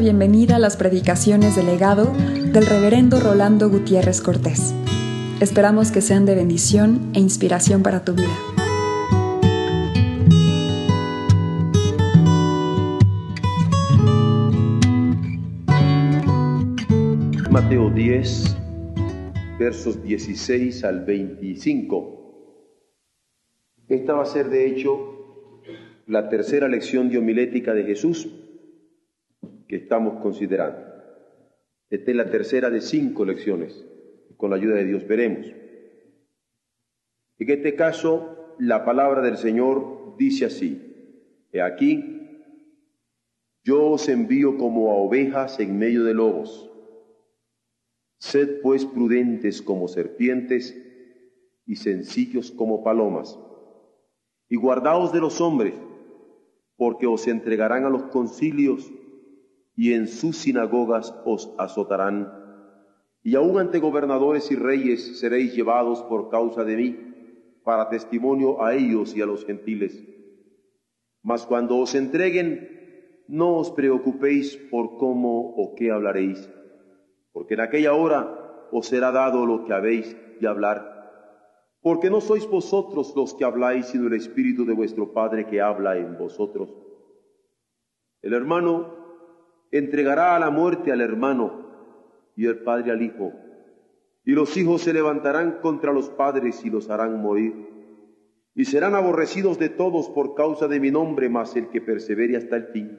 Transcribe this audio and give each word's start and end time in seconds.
bienvenida 0.00 0.56
a 0.56 0.58
las 0.58 0.78
predicaciones 0.78 1.56
del 1.56 1.66
legado 1.66 2.14
del 2.14 2.64
reverendo 2.64 3.20
Rolando 3.20 3.68
Gutiérrez 3.68 4.22
Cortés. 4.22 4.74
Esperamos 5.42 5.92
que 5.92 6.00
sean 6.00 6.24
de 6.24 6.34
bendición 6.34 7.10
e 7.12 7.20
inspiración 7.20 7.82
para 7.82 8.02
tu 8.02 8.14
vida. 8.14 8.34
Mateo 17.50 17.90
10, 17.90 18.56
versos 19.58 20.02
16 20.02 20.82
al 20.84 21.04
25. 21.04 22.64
Esta 23.86 24.14
va 24.14 24.22
a 24.22 24.26
ser 24.26 24.48
de 24.48 24.66
hecho 24.66 25.60
la 26.06 26.30
tercera 26.30 26.68
lección 26.68 27.10
de 27.10 27.18
homilética 27.18 27.74
de 27.74 27.84
Jesús 27.84 28.30
que 29.70 29.76
estamos 29.76 30.20
considerando. 30.20 30.84
Esta 31.90 32.10
es 32.10 32.16
la 32.16 32.28
tercera 32.28 32.70
de 32.70 32.80
cinco 32.80 33.24
lecciones. 33.24 33.86
Con 34.36 34.50
la 34.50 34.56
ayuda 34.56 34.74
de 34.74 34.84
Dios 34.84 35.06
veremos. 35.06 35.46
En 37.38 37.48
este 37.48 37.76
caso, 37.76 38.56
la 38.58 38.84
palabra 38.84 39.22
del 39.22 39.36
Señor 39.36 40.16
dice 40.18 40.46
así. 40.46 41.46
He 41.52 41.62
aquí, 41.62 42.42
yo 43.62 43.90
os 43.90 44.08
envío 44.08 44.58
como 44.58 44.90
a 44.90 44.96
ovejas 44.96 45.60
en 45.60 45.78
medio 45.78 46.02
de 46.02 46.14
lobos. 46.14 46.68
Sed 48.18 48.62
pues 48.62 48.84
prudentes 48.84 49.62
como 49.62 49.86
serpientes 49.86 50.76
y 51.64 51.76
sencillos 51.76 52.50
como 52.50 52.82
palomas. 52.82 53.38
Y 54.48 54.56
guardaos 54.56 55.12
de 55.12 55.20
los 55.20 55.40
hombres, 55.40 55.74
porque 56.74 57.06
os 57.06 57.28
entregarán 57.28 57.84
a 57.84 57.88
los 57.88 58.02
concilios 58.06 58.90
y 59.80 59.94
en 59.94 60.08
sus 60.08 60.36
sinagogas 60.36 61.14
os 61.24 61.54
azotarán. 61.56 62.30
Y 63.22 63.34
aun 63.34 63.58
ante 63.58 63.78
gobernadores 63.78 64.50
y 64.50 64.54
reyes 64.54 65.18
seréis 65.18 65.56
llevados 65.56 66.02
por 66.02 66.28
causa 66.28 66.64
de 66.64 66.76
mí, 66.76 66.98
para 67.64 67.88
testimonio 67.88 68.62
a 68.62 68.74
ellos 68.74 69.16
y 69.16 69.22
a 69.22 69.26
los 69.26 69.46
gentiles. 69.46 69.98
Mas 71.22 71.46
cuando 71.46 71.78
os 71.78 71.94
entreguen, 71.94 73.24
no 73.26 73.56
os 73.56 73.70
preocupéis 73.70 74.58
por 74.70 74.98
cómo 74.98 75.54
o 75.56 75.74
qué 75.74 75.90
hablaréis, 75.90 76.46
porque 77.32 77.54
en 77.54 77.60
aquella 77.60 77.94
hora 77.94 78.68
os 78.70 78.86
será 78.86 79.10
dado 79.12 79.46
lo 79.46 79.64
que 79.64 79.72
habéis 79.72 80.14
de 80.42 80.46
hablar. 80.46 80.76
Porque 81.80 82.10
no 82.10 82.20
sois 82.20 82.46
vosotros 82.46 83.14
los 83.16 83.32
que 83.32 83.46
habláis, 83.46 83.86
sino 83.86 84.08
el 84.08 84.12
Espíritu 84.12 84.66
de 84.66 84.74
vuestro 84.74 85.14
Padre 85.14 85.46
que 85.46 85.62
habla 85.62 85.96
en 85.96 86.18
vosotros. 86.18 86.70
El 88.20 88.34
hermano 88.34 88.99
entregará 89.70 90.36
a 90.36 90.38
la 90.38 90.50
muerte 90.50 90.92
al 90.92 91.00
hermano 91.00 91.66
y 92.36 92.46
el 92.46 92.58
padre 92.58 92.90
al 92.92 93.02
hijo. 93.02 93.32
Y 94.24 94.32
los 94.32 94.56
hijos 94.56 94.82
se 94.82 94.92
levantarán 94.92 95.58
contra 95.60 95.92
los 95.92 96.10
padres 96.10 96.64
y 96.64 96.70
los 96.70 96.90
harán 96.90 97.20
morir. 97.20 97.68
Y 98.54 98.64
serán 98.64 98.94
aborrecidos 98.94 99.58
de 99.58 99.68
todos 99.68 100.08
por 100.10 100.34
causa 100.34 100.68
de 100.68 100.80
mi 100.80 100.90
nombre, 100.90 101.28
mas 101.28 101.56
el 101.56 101.68
que 101.68 101.80
persevere 101.80 102.36
hasta 102.36 102.56
el 102.56 102.64
fin, 102.66 102.98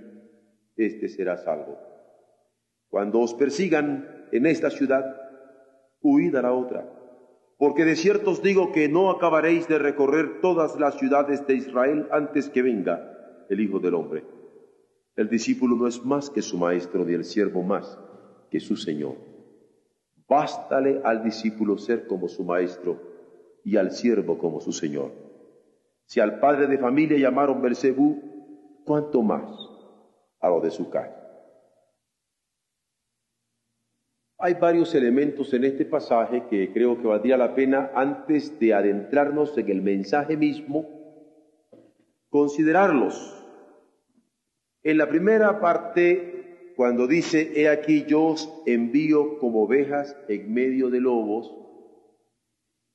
éste 0.75 1.07
será 1.09 1.37
salvo. 1.37 1.77
Cuando 2.89 3.19
os 3.19 3.33
persigan 3.33 4.27
en 4.31 4.45
esta 4.45 4.69
ciudad, 4.69 5.05
huid 6.01 6.35
a 6.35 6.41
la 6.41 6.53
otra. 6.53 6.89
Porque 7.57 7.85
de 7.85 7.95
cierto 7.95 8.31
os 8.31 8.41
digo 8.41 8.71
que 8.71 8.89
no 8.89 9.11
acabaréis 9.11 9.67
de 9.67 9.77
recorrer 9.77 10.41
todas 10.41 10.79
las 10.79 10.97
ciudades 10.97 11.45
de 11.45 11.55
Israel 11.55 12.07
antes 12.11 12.49
que 12.49 12.63
venga 12.63 13.45
el 13.49 13.59
Hijo 13.59 13.79
del 13.79 13.93
Hombre. 13.93 14.40
El 15.15 15.29
discípulo 15.29 15.75
no 15.75 15.87
es 15.87 16.03
más 16.05 16.29
que 16.29 16.41
su 16.41 16.57
maestro, 16.57 17.03
ni 17.03 17.13
el 17.13 17.25
siervo 17.25 17.63
más 17.63 17.99
que 18.49 18.59
su 18.59 18.77
Señor. 18.77 19.15
Bástale 20.27 21.01
al 21.03 21.23
discípulo 21.23 21.77
ser 21.77 22.07
como 22.07 22.29
su 22.29 22.43
maestro 22.43 22.99
y 23.63 23.75
al 23.75 23.91
siervo 23.91 24.37
como 24.37 24.61
su 24.61 24.71
Señor. 24.71 25.11
Si 26.05 26.19
al 26.19 26.39
padre 26.39 26.67
de 26.67 26.77
familia 26.77 27.17
llamaron 27.17 27.61
Belcebú, 27.61 28.83
¿cuánto 28.85 29.21
más 29.21 29.51
a 30.39 30.49
lo 30.49 30.61
de 30.61 30.71
su 30.71 30.89
casa? 30.89 31.17
Hay 34.37 34.55
varios 34.55 34.95
elementos 34.95 35.53
en 35.53 35.65
este 35.65 35.85
pasaje 35.85 36.47
que 36.49 36.73
creo 36.73 36.99
que 36.99 37.07
valdría 37.07 37.37
la 37.37 37.53
pena, 37.53 37.91
antes 37.93 38.59
de 38.59 38.73
adentrarnos 38.73 39.55
en 39.57 39.69
el 39.69 39.81
mensaje 39.81 40.35
mismo, 40.35 40.89
considerarlos 42.29 43.40
en 44.83 44.97
la 44.97 45.07
primera 45.07 45.59
parte, 45.59 46.73
cuando 46.75 47.07
dice, 47.07 47.51
he 47.55 47.69
aquí 47.69 48.05
yo 48.07 48.23
os 48.27 48.63
envío 48.65 49.37
como 49.37 49.63
ovejas 49.63 50.15
en 50.27 50.53
medio 50.53 50.89
de 50.89 50.99
lobos, 50.99 51.53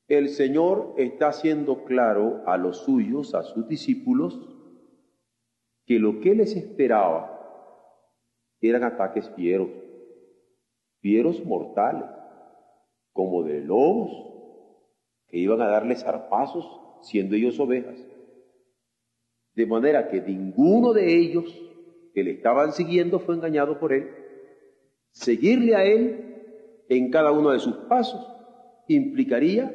el 0.09 0.29
Señor 0.29 0.95
está 0.99 1.29
haciendo 1.29 1.85
claro 1.85 2.43
a 2.47 2.57
los 2.57 2.79
suyos, 2.79 3.35
a 3.35 3.43
sus 3.43 3.69
discípulos, 3.69 4.41
que 5.85 5.99
lo 5.99 6.21
que 6.21 6.35
les 6.35 6.57
esperaba 6.57 7.33
eran 8.61 8.85
ataques 8.85 9.31
fieros, 9.31 9.69
fieros 11.01 11.45
mortales, 11.45 12.09
como 13.13 13.43
de 13.45 13.61
lobos, 13.61 14.11
que 15.29 15.39
iban 15.39 15.61
a 15.61 15.69
darles 15.69 16.03
zarpazos 16.03 16.81
siendo 17.03 17.35
ellos 17.35 17.59
ovejas. 17.59 17.99
De 19.55 19.67
manera 19.67 20.09
que 20.09 20.21
ninguno 20.21 20.93
de 20.93 21.17
ellos 21.17 21.63
que 22.17 22.25
le 22.25 22.31
estaban 22.31 22.73
siguiendo 22.73 23.21
fue 23.21 23.35
engañado 23.35 23.79
por 23.79 23.93
él. 23.93 24.09
Seguirle 25.11 25.77
a 25.77 25.85
él 25.85 26.87
en 26.89 27.11
cada 27.11 27.31
uno 27.31 27.51
de 27.51 27.59
sus 27.59 27.77
pasos 27.91 28.27
implicaría 28.89 29.71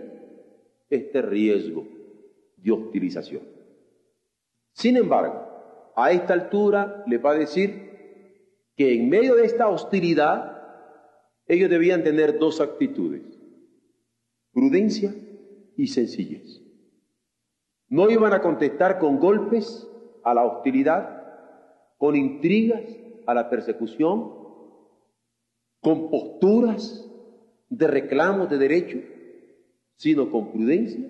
este 0.89 1.21
riesgo 1.21 1.87
de 2.57 2.71
hostilización. 2.71 3.43
Sin 4.73 4.97
embargo, 4.97 5.93
a 5.95 6.11
esta 6.13 6.33
altura 6.33 7.03
le 7.05 7.19
va 7.19 7.33
a 7.33 7.37
decir 7.37 8.71
que 8.75 8.91
en 8.95 9.07
medio 9.07 9.35
de 9.35 9.45
esta 9.45 9.67
hostilidad 9.69 10.63
ellos 11.45 11.69
debían 11.69 12.03
tener 12.03 12.39
dos 12.39 12.59
actitudes, 12.59 13.21
prudencia 14.51 15.13
y 15.77 15.85
sencillez. 15.85 16.59
No 17.87 18.09
iban 18.09 18.33
a 18.33 18.41
contestar 18.41 18.97
con 18.97 19.19
golpes 19.19 19.87
a 20.23 20.33
la 20.33 20.43
hostilidad, 20.43 21.20
con 22.01 22.15
intrigas 22.15 22.81
a 23.27 23.33
la 23.35 23.47
persecución, 23.47 24.33
con 25.81 26.09
posturas 26.09 27.07
de 27.69 27.85
reclamos 27.85 28.49
de 28.49 28.57
derecho, 28.57 28.97
sino 29.97 30.31
con 30.31 30.51
prudencia 30.51 31.07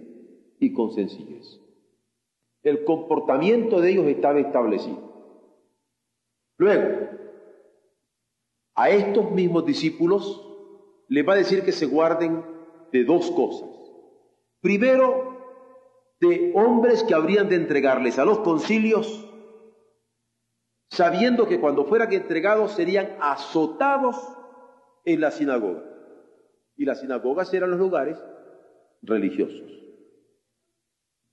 y 0.60 0.74
con 0.74 0.92
sencillez. 0.92 1.62
El 2.62 2.84
comportamiento 2.84 3.80
de 3.80 3.92
ellos 3.92 4.06
estaba 4.08 4.42
establecido. 4.42 5.00
Luego, 6.58 7.08
a 8.76 8.90
estos 8.90 9.32
mismos 9.32 9.66
discípulos 9.66 10.46
les 11.08 11.26
va 11.26 11.36
a 11.36 11.38
decir 11.38 11.64
que 11.64 11.72
se 11.72 11.86
guarden 11.86 12.44
de 12.92 13.06
dos 13.06 13.32
cosas. 13.32 13.70
Primero, 14.60 15.38
de 16.20 16.52
hombres 16.54 17.02
que 17.06 17.14
habrían 17.14 17.48
de 17.48 17.56
entregarles 17.56 18.20
a 18.20 18.26
los 18.26 18.40
concilios 18.40 19.31
sabiendo 20.92 21.48
que 21.48 21.60
cuando 21.60 21.86
fueran 21.86 22.12
entregados 22.12 22.74
serían 22.74 23.16
azotados 23.22 24.18
en 25.06 25.22
la 25.22 25.32
sinagoga. 25.32 25.84
Y 26.76 26.84
las 26.84 27.00
sinagogas 27.00 27.54
eran 27.54 27.72
los 27.72 27.80
lugares 27.80 28.22
religiosos. 29.02 29.72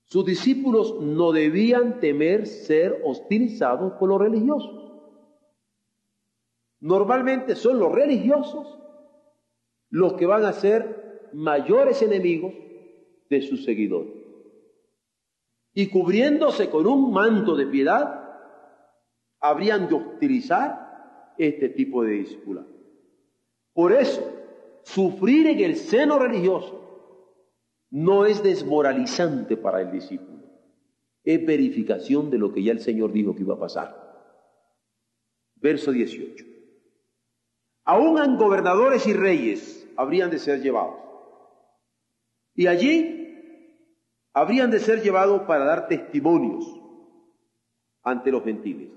Sus 0.05 0.25
discípulos 0.25 0.95
no 1.01 1.33
debían 1.33 1.99
temer 1.99 2.47
ser 2.47 3.01
hostilizados 3.03 3.93
por 3.99 4.09
los 4.09 4.21
religiosos. 4.21 4.93
Normalmente 6.79 7.55
son 7.55 7.79
los 7.79 7.91
religiosos 7.91 8.79
los 9.89 10.13
que 10.13 10.25
van 10.25 10.45
a 10.45 10.53
ser 10.53 11.29
mayores 11.33 12.01
enemigos 12.01 12.53
de 13.29 13.41
sus 13.41 13.65
seguidores. 13.65 14.13
Y 15.73 15.89
cubriéndose 15.89 16.69
con 16.69 16.87
un 16.87 17.11
manto 17.11 17.55
de 17.55 17.67
piedad, 17.67 18.28
habrían 19.39 19.87
de 19.87 19.95
hostilizar 19.95 21.33
este 21.37 21.69
tipo 21.69 22.03
de 22.03 22.11
discípula. 22.11 22.65
Por 23.73 23.93
eso, 23.93 24.21
sufrir 24.83 25.47
en 25.47 25.59
el 25.59 25.75
seno 25.75 26.19
religioso 26.19 26.79
no 27.91 28.25
es 28.25 28.43
desmoralizante 28.43 29.57
para 29.57 29.81
el 29.81 29.91
discípulo, 29.91 30.43
es 31.23 31.45
verificación 31.45 32.29
de 32.29 32.37
lo 32.37 32.53
que 32.53 32.63
ya 32.63 32.71
el 32.71 32.79
Señor 32.79 33.11
dijo 33.11 33.35
que 33.35 33.43
iba 33.43 33.55
a 33.55 33.59
pasar. 33.59 34.09
Verso 35.55 35.91
18. 35.91 36.45
Aún 37.85 38.37
gobernadores 38.37 39.07
y 39.07 39.13
reyes 39.13 39.87
habrían 39.97 40.29
de 40.29 40.39
ser 40.39 40.61
llevados. 40.61 40.99
Y 42.53 42.67
allí 42.67 43.19
habrían 44.33 44.69
de 44.71 44.79
ser 44.79 45.01
llevados 45.01 45.41
para 45.43 45.65
dar 45.65 45.87
testimonios 45.87 46.65
ante 48.03 48.31
los 48.31 48.43
gentiles. 48.43 48.89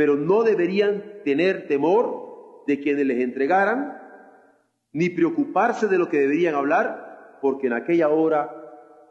Pero 0.00 0.16
no 0.16 0.44
deberían 0.44 1.20
tener 1.26 1.68
temor 1.68 2.64
de 2.66 2.80
quienes 2.80 3.04
les 3.04 3.20
entregaran, 3.20 4.00
ni 4.94 5.10
preocuparse 5.10 5.88
de 5.88 5.98
lo 5.98 6.08
que 6.08 6.20
deberían 6.20 6.54
hablar, 6.54 7.36
porque 7.42 7.66
en 7.66 7.74
aquella 7.74 8.08
hora 8.08 8.50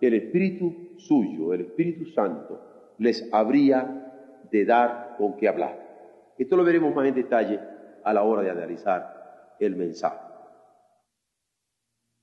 el 0.02 0.16
Espíritu 0.16 0.98
suyo, 0.98 1.54
el 1.54 1.62
Espíritu 1.62 2.08
Santo, 2.08 2.96
les 2.98 3.32
habría 3.32 4.42
de 4.52 4.66
dar 4.66 5.14
con 5.20 5.38
qué 5.38 5.48
hablar. 5.48 6.34
Esto 6.40 6.58
lo 6.58 6.64
veremos 6.64 6.96
más 6.96 7.06
en 7.06 7.14
detalle 7.14 7.60
a 8.04 8.12
la 8.12 8.24
hora 8.24 8.42
de 8.42 8.50
analizar 8.50 9.56
el 9.60 9.76
mensaje. 9.76 10.26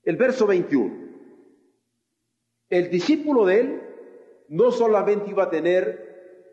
El 0.03 0.17
verso 0.17 0.45
21. 0.45 0.93
El 2.67 2.89
discípulo 2.89 3.45
de 3.45 3.59
él 3.61 3.81
no 4.49 4.71
solamente 4.71 5.31
iba 5.31 5.43
a 5.43 5.49
tener 5.49 6.06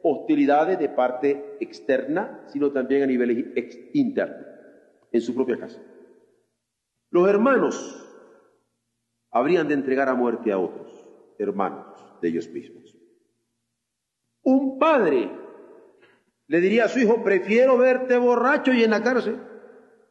hostilidades 0.06 0.78
de 0.78 0.90
parte 0.90 1.56
externa, 1.60 2.44
sino 2.48 2.70
también 2.70 3.02
a 3.02 3.06
nivel 3.06 3.54
interno, 3.94 4.46
en 5.10 5.20
su 5.22 5.34
propia 5.34 5.58
casa. 5.58 5.80
Los 7.10 7.26
hermanos 7.26 8.06
habrían 9.30 9.66
de 9.66 9.74
entregar 9.74 10.10
a 10.10 10.14
muerte 10.14 10.52
a 10.52 10.58
otros 10.58 11.08
hermanos 11.38 11.86
de 12.20 12.28
ellos 12.28 12.48
mismos. 12.50 12.94
Un 14.42 14.78
padre 14.78 15.30
le 16.48 16.60
diría 16.60 16.84
a 16.84 16.88
su 16.88 16.98
hijo, 16.98 17.24
prefiero 17.24 17.78
verte 17.78 18.18
borracho 18.18 18.74
y 18.74 18.84
en 18.84 18.90
la 18.90 19.02
cárcel, 19.02 19.40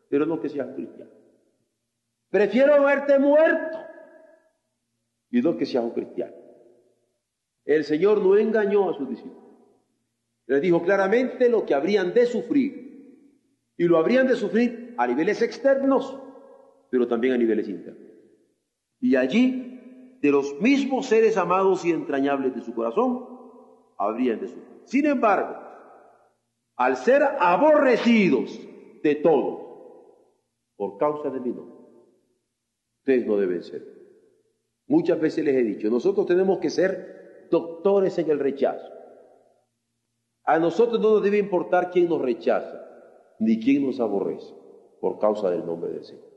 pero 0.10 0.25
no 0.25 0.42
que 0.42 0.50
seas 0.50 0.74
cristiano. 0.74 1.12
Prefiero 2.31 2.84
verte 2.84 3.19
muerto 3.19 3.78
y 5.30 5.39
no 5.39 5.56
que 5.56 5.68
seas 5.68 5.84
un 5.84 5.92
cristiano. 5.92 6.34
El 7.63 7.84
Señor 7.84 8.24
no 8.24 8.36
engañó 8.36 8.89
a 8.89 8.96
sus 8.96 9.07
discípulos. 9.07 9.43
Les 10.48 10.62
dijo 10.62 10.84
claramente 10.84 11.50
lo 11.50 11.66
que 11.66 11.74
habrían 11.74 12.13
de 12.13 12.25
sufrir. 12.25 12.84
Y 13.78 13.86
lo 13.86 13.98
habrían 13.98 14.28
de 14.28 14.36
sufrir 14.36 14.94
a 14.98 15.07
niveles 15.07 15.42
externos, 15.42 16.19
pero 16.90 17.07
también 17.07 17.34
a 17.34 17.38
niveles 17.38 17.68
internos. 17.68 18.12
Y 19.00 19.16
allí 19.16 20.18
de 20.22 20.31
los 20.31 20.60
mismos 20.62 21.07
seres 21.07 21.36
amados 21.38 21.84
y 21.84 21.92
entrañables 21.92 22.56
de 22.56 22.62
su 22.62 22.74
corazón, 22.74 23.28
habrían 23.98 24.40
de 24.40 24.48
sufrir. 24.48 24.81
Sin 24.86 25.06
embargo, 25.06 25.57
al 26.75 26.98
ser 26.98 27.24
aborrecidos 27.39 28.57
de 29.01 29.16
todos 29.16 29.62
por 30.75 30.98
causa 30.98 31.30
de 31.30 31.39
mi 31.39 31.50
nombre, 31.50 31.75
ustedes 33.00 33.25
no 33.25 33.38
deben 33.38 33.63
ser. 33.63 33.84
Muchas 34.88 35.19
veces 35.19 35.44
les 35.44 35.56
he 35.56 35.63
dicho, 35.63 35.89
nosotros 35.89 36.25
tenemos 36.25 36.60
que 36.60 36.69
ser 36.69 37.48
doctores 37.50 38.18
en 38.18 38.30
el 38.31 38.39
rechazo. 38.39 38.94
A 40.45 40.60
nosotros 40.60 41.00
no 41.00 41.12
nos 41.12 41.24
debe 41.24 41.38
importar 41.38 41.92
quién 41.92 42.10
nos 42.10 42.22
rechaza, 42.22 42.86
ni 43.40 43.60
quién 43.60 43.86
nos 43.86 44.00
aborrece, 44.00 44.54
por 45.00 45.19
causa 45.19 45.50
del 45.50 45.66
nombre 45.66 45.92
del 45.92 46.04
Señor. 46.04 46.31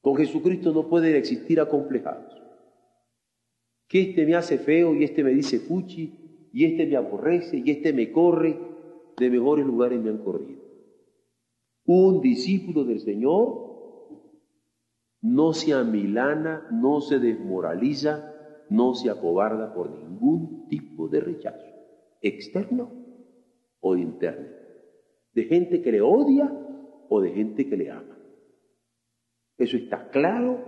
Con 0.00 0.16
Jesucristo 0.16 0.72
no 0.72 0.88
pueden 0.88 1.16
existir 1.16 1.60
acomplejados 1.60 2.44
que 3.88 4.00
este 4.00 4.26
me 4.26 4.34
hace 4.34 4.58
feo 4.58 4.94
y 4.94 5.04
este 5.04 5.22
me 5.22 5.30
dice 5.30 5.60
fuchi 5.60 6.48
y 6.52 6.64
este 6.64 6.86
me 6.86 6.96
aborrece 6.96 7.62
y 7.64 7.70
este 7.70 7.92
me 7.92 8.10
corre, 8.10 8.58
de 9.16 9.30
mejores 9.30 9.64
lugares 9.64 10.00
me 10.00 10.10
han 10.10 10.18
corrido. 10.18 10.62
Un 11.86 12.20
discípulo 12.20 12.84
del 12.84 13.00
Señor 13.00 13.74
no 15.20 15.52
se 15.52 15.72
amilana, 15.72 16.66
no 16.72 17.00
se 17.00 17.18
desmoraliza, 17.18 18.34
no 18.68 18.94
se 18.94 19.10
acobarda 19.10 19.72
por 19.74 19.90
ningún 19.90 20.66
tipo 20.68 21.08
de 21.08 21.20
rechazo, 21.20 21.64
externo 22.28 22.90
o 23.80 23.96
interno, 23.96 24.48
de 25.32 25.44
gente 25.44 25.82
que 25.82 25.92
le 25.92 26.00
odia 26.00 26.50
o 27.08 27.20
de 27.20 27.30
gente 27.30 27.68
que 27.68 27.76
le 27.76 27.90
ama. 27.90 28.18
Eso 29.58 29.76
está 29.76 30.08
claro 30.08 30.64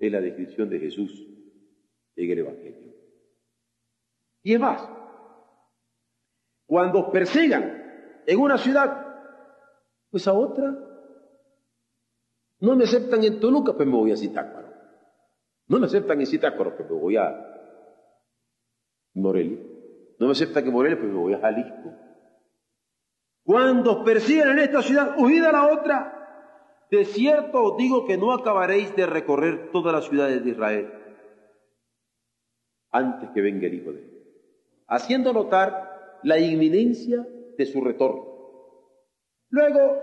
en 0.00 0.12
la 0.12 0.20
descripción 0.20 0.68
de 0.70 0.80
Jesús 0.80 1.26
en 2.16 2.30
el 2.30 2.38
Evangelio. 2.38 2.94
Y 4.42 4.54
es 4.54 4.60
más, 4.60 4.88
cuando 6.66 7.12
persigan 7.12 8.22
en 8.26 8.40
una 8.40 8.56
ciudad, 8.56 9.06
pues 10.10 10.26
a 10.26 10.32
otra, 10.32 10.74
no 12.60 12.76
me 12.76 12.84
aceptan 12.84 13.22
en 13.22 13.38
Toluca, 13.38 13.74
pues 13.74 13.86
me 13.86 13.94
voy 13.94 14.12
a 14.12 14.16
Zitácuaro. 14.16 14.68
No 15.68 15.78
me 15.78 15.86
aceptan 15.86 16.18
en 16.20 16.26
Zitácuaro, 16.26 16.76
pues 16.76 16.90
me 16.90 16.96
voy 16.96 17.16
a 17.16 17.44
Morelia. 19.14 19.77
No 20.18 20.26
me 20.26 20.32
aceptan 20.32 20.66
en 20.66 20.72
Morelia, 20.72 20.98
pues 20.98 21.10
me 21.10 21.18
voy 21.18 21.34
a 21.34 21.40
Jalisco. 21.40 21.92
Cuando 23.44 24.04
persigan 24.04 24.50
en 24.50 24.58
esta 24.58 24.82
ciudad, 24.82 25.14
huid 25.18 25.42
a 25.44 25.52
la 25.52 25.66
otra. 25.72 26.86
De 26.90 27.04
cierto 27.04 27.62
os 27.62 27.76
digo 27.76 28.06
que 28.06 28.16
no 28.16 28.32
acabaréis 28.32 28.94
de 28.96 29.06
recorrer 29.06 29.70
todas 29.70 29.94
las 29.94 30.06
ciudades 30.06 30.44
de 30.44 30.50
Israel 30.50 30.92
antes 32.90 33.28
que 33.30 33.42
venga 33.42 33.66
el 33.66 33.74
Hijo 33.74 33.92
de 33.92 34.18
haciendo 34.88 35.32
notar 35.32 36.18
la 36.22 36.38
inminencia 36.38 37.26
de 37.56 37.66
su 37.66 37.82
retorno. 37.82 38.24
Luego, 39.50 40.02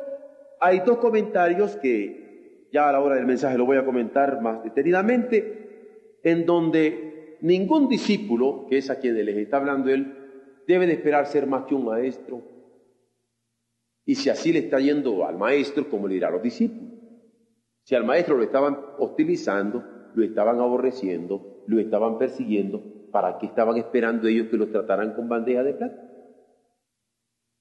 hay 0.59 0.79
dos 0.79 0.97
comentarios 0.97 1.75
que 1.77 2.69
ya 2.71 2.89
a 2.89 2.91
la 2.91 3.01
hora 3.01 3.15
del 3.15 3.25
mensaje 3.25 3.57
lo 3.57 3.65
voy 3.65 3.77
a 3.77 3.85
comentar 3.85 4.41
más 4.41 4.63
detenidamente, 4.63 6.19
en 6.23 6.45
donde 6.45 7.04
ningún 7.41 7.87
discípulo, 7.87 8.65
que 8.69 8.77
es 8.77 8.89
a 8.89 8.99
quien 8.99 9.23
les 9.23 9.37
está 9.37 9.57
hablando 9.57 9.89
él, 9.89 10.25
debe 10.67 10.87
de 10.87 10.93
esperar 10.93 11.27
ser 11.27 11.47
más 11.47 11.65
que 11.65 11.75
un 11.75 11.85
maestro. 11.85 12.41
Y 14.05 14.15
si 14.15 14.29
así 14.29 14.53
le 14.53 14.59
está 14.59 14.79
yendo 14.79 15.25
al 15.25 15.37
maestro, 15.37 15.89
¿cómo 15.89 16.07
le 16.07 16.15
dirá 16.15 16.27
a 16.27 16.31
los 16.31 16.43
discípulos? 16.43 16.93
Si 17.83 17.95
al 17.95 18.03
maestro 18.03 18.37
lo 18.37 18.43
estaban 18.43 18.77
hostilizando, 18.97 19.83
lo 20.13 20.23
estaban 20.23 20.59
aborreciendo, 20.59 21.63
lo 21.67 21.79
estaban 21.79 22.17
persiguiendo, 22.17 22.81
¿para 23.11 23.37
qué 23.37 23.45
estaban 23.47 23.77
esperando 23.77 24.27
ellos 24.27 24.47
que 24.47 24.57
los 24.57 24.71
trataran 24.71 25.13
con 25.13 25.29
bandeja 25.29 25.63
de 25.63 25.73
plata? 25.73 26.01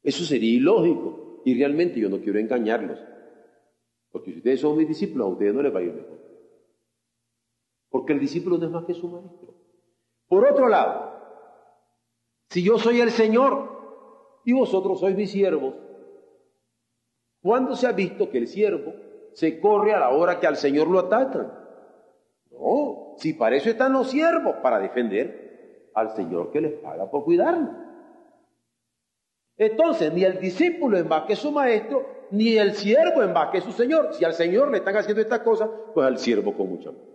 Eso 0.03 0.25
sería 0.25 0.57
ilógico 0.57 1.43
y 1.45 1.59
realmente 1.59 2.01
yo 2.01 2.09
no 2.09 2.21
quiero 2.21 2.39
engañarlos, 2.39 2.99
porque 4.11 4.33
si 4.33 4.39
ustedes 4.39 4.61
son 4.61 4.77
mis 4.77 4.89
discípulos, 4.89 5.27
a 5.27 5.31
ustedes 5.31 5.55
no 5.55 5.63
les 5.63 5.75
va 5.75 5.81
a 5.81 5.83
ir 5.83 5.93
mejor. 5.93 6.19
Porque 7.91 8.13
el 8.13 8.21
discípulo 8.21 8.59
no 8.59 8.67
es 8.67 8.71
más 8.71 8.85
que 8.85 8.95
su 8.95 9.09
maestro. 9.09 9.54
Por 10.29 10.47
otro 10.47 10.69
lado, 10.69 11.13
si 12.51 12.63
yo 12.63 12.79
soy 12.79 13.01
el 13.01 13.11
Señor 13.11 14.41
y 14.45 14.53
vosotros 14.53 15.01
sois 15.01 15.17
mis 15.17 15.31
siervos, 15.31 15.75
¿cuándo 17.43 17.77
se 17.77 17.87
ha 17.87 17.93
visto 17.93 18.31
que 18.31 18.39
el 18.39 18.49
siervo 18.49 18.93
se 19.33 19.61
corre 19.61 19.93
a 19.93 20.01
la 20.01 20.11
hora 20.11 20.41
que 20.41 20.47
al 20.47 20.57
Señor 20.57 20.89
lo 20.89 21.01
atacan? 21.01 21.53
No, 22.51 23.15
si 23.17 23.33
para 23.33 23.57
eso 23.57 23.71
están 23.71 23.93
los 23.93 24.11
siervos, 24.11 24.57
para 24.63 24.79
defender 24.79 25.91
al 25.95 26.11
Señor 26.11 26.51
que 26.51 26.61
les 26.61 26.73
paga 26.75 27.11
por 27.11 27.25
cuidarlo. 27.25 27.71
Entonces, 29.57 30.13
ni 30.13 30.25
el 30.25 30.41
discípulo 30.41 30.99
en 30.99 31.09
que 31.27 31.37
su 31.37 31.53
maestro, 31.53 32.07
ni 32.31 32.57
el 32.57 32.75
siervo 32.75 33.23
en 33.23 33.33
más 33.33 33.51
que 33.51 33.61
su 33.61 33.73
Señor. 33.73 34.13
Si 34.15 34.25
al 34.25 34.35
Señor 34.35 34.71
le 34.71 34.79
están 34.79 34.97
haciendo 34.97 35.23
estas 35.23 35.41
cosas, 35.41 35.71
pues 35.95 36.07
al 36.07 36.19
siervo 36.19 36.57
con 36.57 36.69
mucha 36.69 36.91
más. 36.91 37.14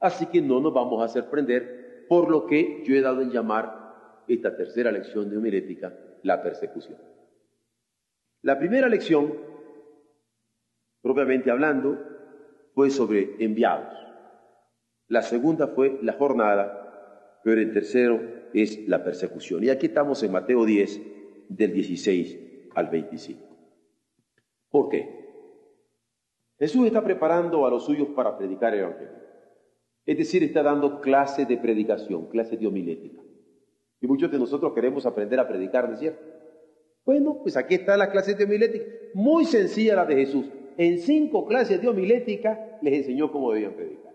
Así 0.00 0.26
que 0.26 0.40
no 0.40 0.60
nos 0.60 0.72
vamos 0.72 1.02
a 1.02 1.08
sorprender 1.08 2.06
por 2.08 2.30
lo 2.30 2.46
que 2.46 2.82
yo 2.84 2.94
he 2.94 3.00
dado 3.00 3.20
en 3.20 3.30
llamar 3.30 4.22
esta 4.28 4.56
tercera 4.56 4.92
lección 4.92 5.28
de 5.28 5.36
homilética, 5.36 5.94
la 6.22 6.42
persecución. 6.42 6.98
La 8.42 8.58
primera 8.58 8.88
lección, 8.88 9.34
propiamente 11.02 11.50
hablando, 11.50 11.98
fue 12.74 12.90
sobre 12.90 13.36
enviados. 13.38 13.94
La 15.08 15.22
segunda 15.22 15.68
fue 15.68 15.98
la 16.02 16.12
jornada, 16.12 17.40
pero 17.42 17.60
el 17.60 17.72
tercero 17.72 18.20
es 18.54 18.86
la 18.88 19.02
persecución. 19.02 19.64
Y 19.64 19.70
aquí 19.70 19.86
estamos 19.86 20.22
en 20.22 20.32
Mateo 20.32 20.64
10, 20.64 21.00
del 21.48 21.72
16 21.72 22.38
al 22.74 22.88
25. 22.88 23.40
¿Por 24.70 24.88
qué? 24.90 25.18
Jesús 26.58 26.86
está 26.86 27.02
preparando 27.02 27.66
a 27.66 27.70
los 27.70 27.84
suyos 27.84 28.08
para 28.14 28.36
predicar 28.36 28.74
el 28.74 28.80
Evangelio. 28.80 29.27
Es 30.08 30.18
decir, 30.18 30.42
está 30.42 30.62
dando 30.62 31.00
clases 31.00 31.46
de 31.46 31.58
predicación, 31.58 32.26
clases 32.30 32.58
de 32.58 32.66
homilética. 32.66 33.22
Y 34.00 34.06
muchos 34.06 34.30
de 34.32 34.38
nosotros 34.38 34.72
queremos 34.74 35.06
aprender 35.06 35.38
a 35.38 35.46
predicar, 35.46 35.88
¿no 35.88 35.94
es 35.94 36.00
cierto? 36.00 36.22
Bueno, 37.04 37.38
pues 37.42 37.56
aquí 37.56 37.74
está 37.74 37.96
la 37.96 38.10
clase 38.10 38.34
de 38.34 38.44
homilética, 38.44 38.86
muy 39.14 39.44
sencilla 39.44 39.94
la 39.94 40.06
de 40.06 40.16
Jesús 40.16 40.46
en 40.78 41.00
cinco 41.00 41.44
clases 41.44 41.82
de 41.82 41.88
homilética 41.88 42.78
les 42.80 42.94
enseñó 42.94 43.32
cómo 43.32 43.52
debían 43.52 43.74
predicar. 43.74 44.14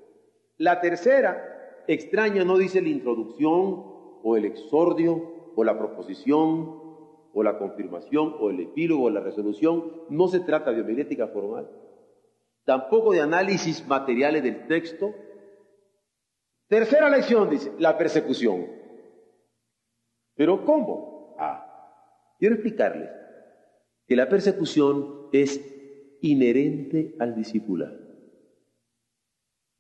La 0.57 0.79
tercera, 0.79 1.83
extraña, 1.88 2.45
no 2.45 2.57
dice 2.57 2.81
la 2.81 2.88
introducción 2.88 3.83
o 4.23 4.38
el 4.38 4.45
exordio 4.45 5.51
o 5.55 5.63
la 5.65 5.77
proposición 5.77 6.81
o 7.33 7.43
la 7.43 7.57
confirmación 7.57 8.35
o 8.39 8.50
el 8.50 8.62
epílogo 8.62 9.03
o 9.03 9.09
la 9.09 9.19
resolución. 9.19 9.91
No 10.09 10.29
se 10.29 10.39
trata 10.39 10.71
de 10.71 10.81
homilética 10.81 11.27
formal. 11.27 11.69
Tampoco 12.63 13.12
de 13.12 13.19
análisis 13.19 13.85
materiales 13.85 14.41
del 14.41 14.65
texto. 14.67 15.13
Tercera 16.74 17.08
lección 17.08 17.51
dice, 17.51 17.72
la 17.77 17.96
persecución. 17.96 18.65
¿Pero 20.34 20.65
cómo? 20.65 21.36
Ah, 21.38 22.36
Quiero 22.39 22.56
explicarles 22.56 23.12
que 24.08 24.15
la 24.15 24.27
persecución 24.27 25.27
es 25.32 25.62
inherente 26.22 27.15
al 27.20 27.36
discipulado. 27.36 27.96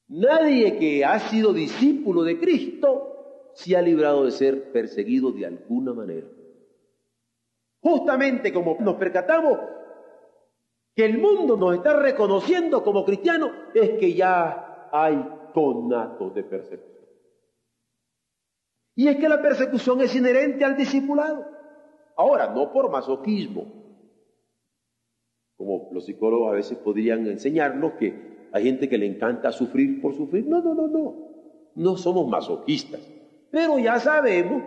Nadie 0.09 0.77
que 0.77 1.03
ha 1.03 1.17
sido 1.17 1.51
discípulo 1.51 2.21
de 2.21 2.37
Cristo 2.39 3.49
se 3.55 3.75
ha 3.75 3.81
librado 3.81 4.25
de 4.25 4.31
ser 4.31 4.71
perseguido 4.71 5.31
de 5.31 5.47
alguna 5.47 5.93
manera. 5.93 6.27
Justamente 7.81 8.53
como 8.53 8.77
nos 8.79 8.97
percatamos 8.97 9.57
que 10.93 11.05
el 11.05 11.17
mundo 11.17 11.57
nos 11.57 11.73
está 11.73 11.99
reconociendo 11.99 12.83
como 12.83 13.03
cristianos, 13.03 13.49
es 13.73 13.97
que 13.97 14.13
ya 14.13 14.89
hay 14.91 15.41
conatos 15.53 16.33
de 16.33 16.43
persecución. 16.43 16.93
Y 18.95 19.07
es 19.07 19.17
que 19.17 19.29
la 19.29 19.41
persecución 19.41 20.01
es 20.01 20.15
inherente 20.15 20.63
al 20.63 20.75
discipulado. 20.75 21.45
Ahora, 22.15 22.53
no 22.53 22.71
por 22.71 22.91
masoquismo, 22.91 23.65
como 25.57 25.89
los 25.91 26.05
psicólogos 26.05 26.51
a 26.51 26.55
veces 26.55 26.77
podrían 26.77 27.25
enseñarnos 27.27 27.93
que 27.93 28.49
hay 28.51 28.63
gente 28.65 28.87
que 28.87 28.97
le 28.97 29.07
encanta 29.07 29.51
sufrir 29.51 30.01
por 30.01 30.13
sufrir. 30.13 30.45
No, 30.45 30.61
no, 30.61 30.75
no, 30.75 30.87
no. 30.87 31.15
No 31.75 31.97
somos 31.97 32.27
masoquistas. 32.27 33.01
Pero 33.49 33.79
ya 33.79 33.99
sabemos 33.99 34.63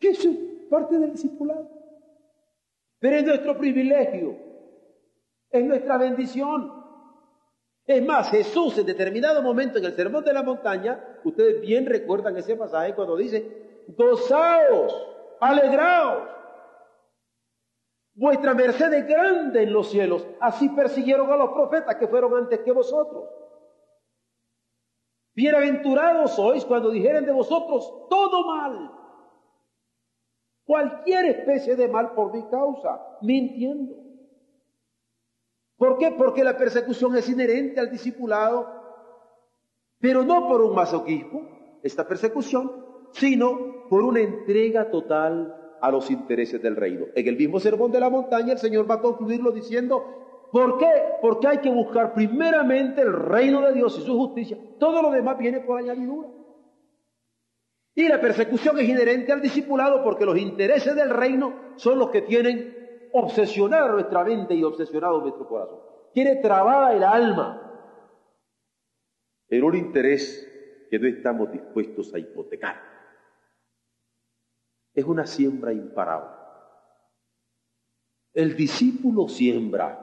que 0.00 0.08
eso 0.10 0.28
es 0.28 0.36
parte 0.68 0.98
del 0.98 1.12
discipulado. 1.12 1.70
Pero 2.98 3.16
es 3.16 3.24
nuestro 3.24 3.56
privilegio 3.58 4.46
es 5.50 5.64
nuestra 5.64 5.98
bendición. 5.98 6.85
Es 7.86 8.04
más, 8.04 8.30
Jesús 8.30 8.76
en 8.78 8.86
determinado 8.86 9.42
momento 9.42 9.78
en 9.78 9.84
el 9.84 9.94
sermón 9.94 10.24
de 10.24 10.32
la 10.32 10.42
montaña, 10.42 11.20
ustedes 11.24 11.60
bien 11.60 11.86
recuerdan 11.86 12.36
ese 12.36 12.56
pasaje 12.56 12.94
cuando 12.94 13.16
dice, 13.16 13.84
gozaos, 13.88 15.06
alegraos. 15.40 16.28
Vuestra 18.14 18.54
merced 18.54 18.92
es 18.92 19.06
grande 19.06 19.62
en 19.62 19.72
los 19.72 19.90
cielos. 19.90 20.26
Así 20.40 20.68
persiguieron 20.70 21.30
a 21.30 21.36
los 21.36 21.50
profetas 21.50 21.94
que 21.96 22.08
fueron 22.08 22.34
antes 22.34 22.60
que 22.60 22.72
vosotros. 22.72 23.24
Bienaventurados 25.34 26.34
sois 26.34 26.64
cuando 26.64 26.90
dijeren 26.90 27.26
de 27.26 27.32
vosotros 27.32 28.08
todo 28.08 28.46
mal. 28.46 28.90
Cualquier 30.64 31.26
especie 31.26 31.76
de 31.76 31.86
mal 31.86 32.14
por 32.14 32.32
mi 32.32 32.42
causa, 32.48 33.18
mintiendo. 33.20 34.05
¿Por 35.76 35.98
qué? 35.98 36.12
Porque 36.12 36.42
la 36.42 36.56
persecución 36.56 37.16
es 37.16 37.28
inherente 37.28 37.80
al 37.80 37.90
discipulado, 37.90 38.66
pero 40.00 40.24
no 40.24 40.48
por 40.48 40.62
un 40.62 40.74
masoquismo, 40.74 41.78
esta 41.82 42.06
persecución, 42.08 42.84
sino 43.12 43.86
por 43.88 44.02
una 44.02 44.20
entrega 44.20 44.90
total 44.90 45.76
a 45.80 45.90
los 45.90 46.10
intereses 46.10 46.60
del 46.62 46.76
reino. 46.76 47.06
En 47.14 47.28
el 47.28 47.36
mismo 47.36 47.60
sermón 47.60 47.92
de 47.92 48.00
la 48.00 48.10
montaña 48.10 48.52
el 48.52 48.58
Señor 48.58 48.90
va 48.90 48.96
a 48.96 49.00
concluirlo 49.00 49.52
diciendo, 49.52 50.48
¿por 50.50 50.78
qué? 50.78 50.90
Porque 51.20 51.48
hay 51.48 51.58
que 51.58 51.70
buscar 51.70 52.14
primeramente 52.14 53.02
el 53.02 53.12
reino 53.12 53.60
de 53.60 53.74
Dios 53.74 53.98
y 53.98 54.02
su 54.02 54.16
justicia. 54.16 54.58
Todo 54.78 55.02
lo 55.02 55.10
demás 55.10 55.36
viene 55.38 55.60
por 55.60 55.78
añadidura. 55.78 56.28
Y 57.94 58.08
la 58.08 58.20
persecución 58.20 58.78
es 58.78 58.88
inherente 58.88 59.32
al 59.32 59.40
discipulado 59.40 60.02
porque 60.02 60.26
los 60.26 60.38
intereses 60.38 60.94
del 60.94 61.10
reino 61.10 61.54
son 61.76 61.98
los 61.98 62.10
que 62.10 62.22
tienen 62.22 62.85
obsesionada 63.12 63.88
nuestra 63.88 64.24
mente 64.24 64.54
y 64.54 64.62
obsesionado 64.62 65.20
nuestro 65.20 65.46
corazón. 65.46 65.80
Tiene 66.12 66.36
trabada 66.36 66.94
el 66.94 67.04
alma 67.04 67.62
en 69.48 69.64
un 69.64 69.76
interés 69.76 70.46
que 70.90 70.98
no 70.98 71.06
estamos 71.06 71.52
dispuestos 71.52 72.12
a 72.14 72.18
hipotecar. 72.18 72.80
Es 74.94 75.04
una 75.04 75.26
siembra 75.26 75.72
imparable. 75.72 76.30
El 78.32 78.56
discípulo 78.56 79.28
siembra. 79.28 80.02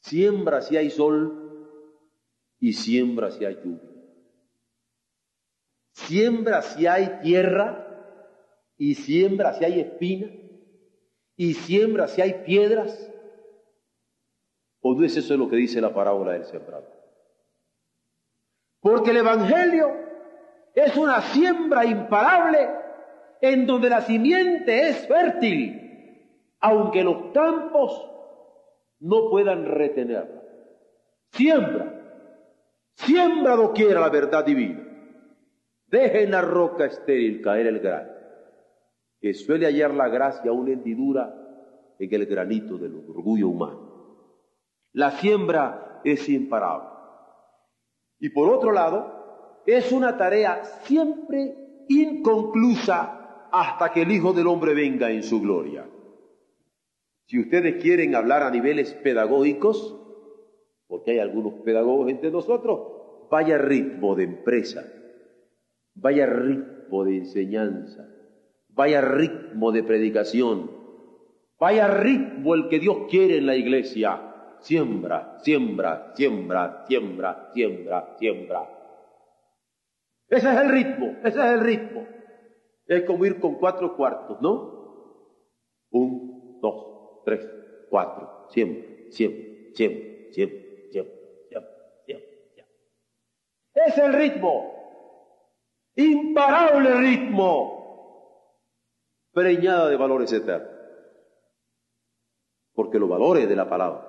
Siembra 0.00 0.60
si 0.60 0.76
hay 0.76 0.90
sol 0.90 1.44
y 2.60 2.72
siembra 2.74 3.30
si 3.30 3.44
hay 3.44 3.54
lluvia. 3.56 3.90
Siembra 5.92 6.62
si 6.62 6.86
hay 6.86 7.20
tierra 7.22 7.80
y 8.76 8.94
siembra 8.94 9.54
si 9.54 9.64
hay 9.64 9.80
espina 9.80 10.43
y 11.36 11.54
siembra 11.54 12.08
si 12.08 12.20
hay 12.20 12.44
piedras? 12.44 13.10
¿O 14.80 14.94
no 14.94 15.04
es 15.04 15.16
eso 15.16 15.36
lo 15.36 15.48
que 15.48 15.56
dice 15.56 15.80
la 15.80 15.92
parábola 15.92 16.32
del 16.32 16.44
sembrado? 16.44 16.86
Porque 18.80 19.10
el 19.10 19.18
Evangelio 19.18 19.90
es 20.74 20.96
una 20.96 21.22
siembra 21.22 21.84
imparable 21.84 22.68
en 23.40 23.66
donde 23.66 23.88
la 23.88 24.02
simiente 24.02 24.88
es 24.88 25.06
fértil, 25.06 26.28
aunque 26.60 27.02
los 27.02 27.32
campos 27.32 28.10
no 29.00 29.30
puedan 29.30 29.64
retenerla. 29.66 30.42
Siembra, 31.32 31.92
siembra 32.94 33.56
quiera 33.74 34.00
la 34.00 34.10
verdad 34.10 34.44
divina. 34.44 34.82
Deje 35.86 36.24
en 36.24 36.30
la 36.30 36.40
roca 36.42 36.86
estéril 36.86 37.40
caer 37.40 37.66
el 37.66 37.80
grano 37.80 38.13
que 39.24 39.32
suele 39.32 39.64
hallar 39.64 39.94
la 39.94 40.10
gracia 40.10 40.52
una 40.52 40.72
hendidura 40.72 41.34
en 41.98 42.12
el 42.12 42.26
granito 42.26 42.76
del 42.76 42.94
orgullo 43.08 43.48
humano. 43.48 44.18
La 44.92 45.12
siembra 45.12 46.02
es 46.04 46.28
imparable. 46.28 46.90
Y 48.20 48.28
por 48.28 48.50
otro 48.50 48.70
lado, 48.70 49.62
es 49.64 49.90
una 49.92 50.18
tarea 50.18 50.62
siempre 50.82 51.56
inconclusa 51.88 53.48
hasta 53.50 53.90
que 53.94 54.02
el 54.02 54.12
Hijo 54.12 54.34
del 54.34 54.46
Hombre 54.46 54.74
venga 54.74 55.10
en 55.10 55.22
su 55.22 55.40
gloria. 55.40 55.88
Si 57.24 57.40
ustedes 57.40 57.82
quieren 57.82 58.14
hablar 58.14 58.42
a 58.42 58.50
niveles 58.50 58.92
pedagógicos, 58.92 59.98
porque 60.86 61.12
hay 61.12 61.20
algunos 61.20 61.54
pedagogos 61.64 62.10
entre 62.10 62.30
nosotros, 62.30 63.28
vaya 63.30 63.56
ritmo 63.56 64.16
de 64.16 64.24
empresa, 64.24 64.84
vaya 65.94 66.26
ritmo 66.26 67.04
de 67.04 67.16
enseñanza, 67.16 68.13
Vaya 68.74 69.00
ritmo 69.00 69.70
de 69.70 69.84
predicación. 69.84 70.70
Vaya 71.58 71.86
ritmo 71.86 72.54
el 72.54 72.68
que 72.68 72.80
Dios 72.80 73.06
quiere 73.08 73.38
en 73.38 73.46
la 73.46 73.54
iglesia. 73.54 74.56
Siembra, 74.58 75.38
siembra, 75.42 76.12
siembra, 76.14 76.84
siembra, 76.86 77.50
siembra, 77.54 78.16
siembra. 78.18 78.70
Ese 80.28 80.50
es 80.50 80.56
el 80.56 80.68
ritmo, 80.70 81.16
ese 81.22 81.38
es 81.38 81.44
el 81.44 81.60
ritmo. 81.60 82.06
Es 82.86 83.02
como 83.04 83.24
ir 83.24 83.38
con 83.38 83.54
cuatro 83.56 83.96
cuartos, 83.96 84.40
¿no? 84.40 85.30
Un, 85.90 86.58
dos, 86.60 87.22
tres, 87.24 87.48
cuatro. 87.90 88.46
Siembra, 88.50 88.84
siembra, 89.10 89.44
siembra, 89.72 90.32
siembra, 90.32 90.58
siembra, 90.90 91.14
siembra, 91.48 92.26
siembra. 92.56 93.86
Es 93.86 93.98
el 93.98 94.12
ritmo. 94.14 94.74
Imparable 95.94 96.94
ritmo 96.94 97.73
preñada 99.34 99.90
de 99.90 99.96
valores 99.96 100.32
eternos. 100.32 100.70
Porque 102.72 102.98
los 102.98 103.08
valores 103.08 103.48
de 103.48 103.56
la 103.56 103.68
palabra 103.68 104.08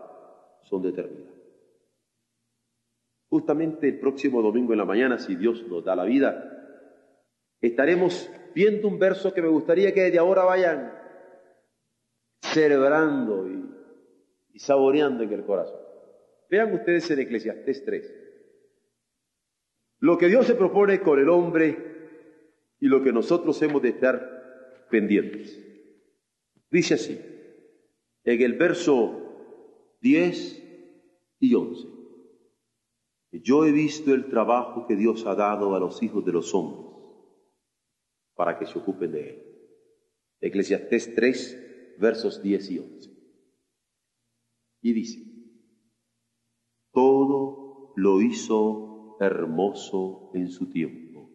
son 0.64 0.82
determinados. 0.82 1.36
Justamente 3.30 3.90
el 3.90 4.00
próximo 4.00 4.42
domingo 4.42 4.72
en 4.74 4.80
la 4.80 4.86
mañana, 4.86 5.18
si 5.18 5.36
Dios 5.36 5.68
nos 5.68 5.84
da 5.84 5.96
la 5.96 6.06
vida, 6.06 6.52
estaremos 7.60 8.30
viendo 8.54 8.88
un 8.88 8.98
verso 8.98 9.34
que 9.34 9.42
me 9.42 9.50
gustaría 9.50 9.94
que 9.94 10.04
desde 10.04 10.20
ahora 10.20 10.46
vayan 10.46 10.94
celebrando 12.42 13.48
y, 13.50 14.60
saboreando 14.60 15.24
en 15.24 15.34
el 15.34 15.44
corazón. 15.44 15.80
Vean 16.50 16.74
ustedes 16.74 17.10
en 17.12 17.20
Eclesiastés 17.20 17.84
3. 17.84 18.16
Lo 20.00 20.18
que 20.18 20.28
Dios 20.28 20.46
se 20.46 20.56
propone 20.56 21.02
con 21.02 21.20
el 21.20 21.28
hombre 21.30 21.78
y 22.80 22.88
lo 22.88 23.04
que 23.04 23.12
nosotros 23.12 23.62
hemos 23.62 23.82
de 23.82 23.90
estar 23.90 24.35
pendientes. 24.90 25.62
Dice 26.70 26.96
así, 26.96 27.20
en 28.24 28.42
el 28.42 28.54
verso 28.54 29.98
10 30.02 30.64
y 31.40 31.54
11, 31.54 31.88
yo 33.32 33.66
he 33.66 33.72
visto 33.72 34.14
el 34.14 34.30
trabajo 34.30 34.88
que 34.88 34.96
Dios 34.96 35.26
ha 35.26 35.36
dado 35.36 35.76
a 35.76 35.80
los 35.80 36.02
hijos 36.02 36.26
de 36.26 36.32
los 36.32 36.54
hombres 36.54 36.86
para 38.34 38.58
que 38.58 38.66
se 38.66 38.78
ocupen 38.78 39.12
de 39.12 39.30
él. 39.30 39.42
Eclesiastés 40.42 41.14
3, 41.16 41.98
versos 42.00 42.42
10 42.42 42.72
y 42.72 42.80
11. 42.80 43.10
Y 44.82 44.94
dice, 44.94 45.20
todo 46.92 47.94
lo 47.96 48.22
hizo 48.22 49.18
hermoso 49.20 50.32
en 50.34 50.50
su 50.50 50.70
tiempo. 50.70 51.30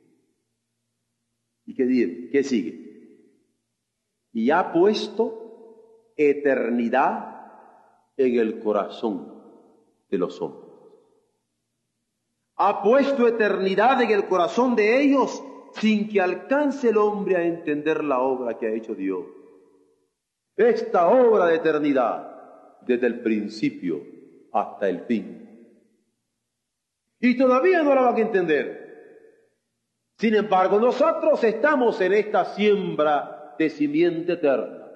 ¿Y 1.64 1.74
qué, 1.74 2.28
qué 2.30 2.44
sigue? 2.44 2.89
Y 4.32 4.50
ha 4.50 4.72
puesto 4.72 6.12
eternidad 6.16 7.30
en 8.16 8.38
el 8.38 8.60
corazón 8.60 9.42
de 10.10 10.18
los 10.18 10.40
hombres. 10.40 10.70
Ha 12.56 12.82
puesto 12.82 13.26
eternidad 13.26 14.02
en 14.02 14.10
el 14.10 14.26
corazón 14.26 14.76
de 14.76 15.02
ellos 15.02 15.42
sin 15.72 16.08
que 16.08 16.20
alcance 16.20 16.90
el 16.90 16.98
hombre 16.98 17.36
a 17.36 17.42
entender 17.42 18.04
la 18.04 18.20
obra 18.20 18.58
que 18.58 18.66
ha 18.66 18.72
hecho 18.72 18.94
Dios. 18.94 19.24
esta 20.56 21.08
obra 21.08 21.46
de 21.46 21.56
eternidad 21.56 22.30
desde 22.82 23.06
el 23.06 23.20
principio 23.20 24.02
hasta 24.52 24.90
el 24.90 25.00
fin. 25.06 25.40
Y 27.18 27.36
todavía 27.36 27.82
no 27.82 27.94
la 27.94 28.02
van 28.02 28.16
a 28.16 28.20
entender. 28.20 28.80
Sin 30.18 30.34
embargo, 30.34 30.78
nosotros 30.78 31.42
estamos 31.44 31.98
en 32.02 32.12
esta 32.12 32.44
siembra 32.44 33.39
de 33.60 33.68
simiente 33.68 34.32
eterna, 34.32 34.90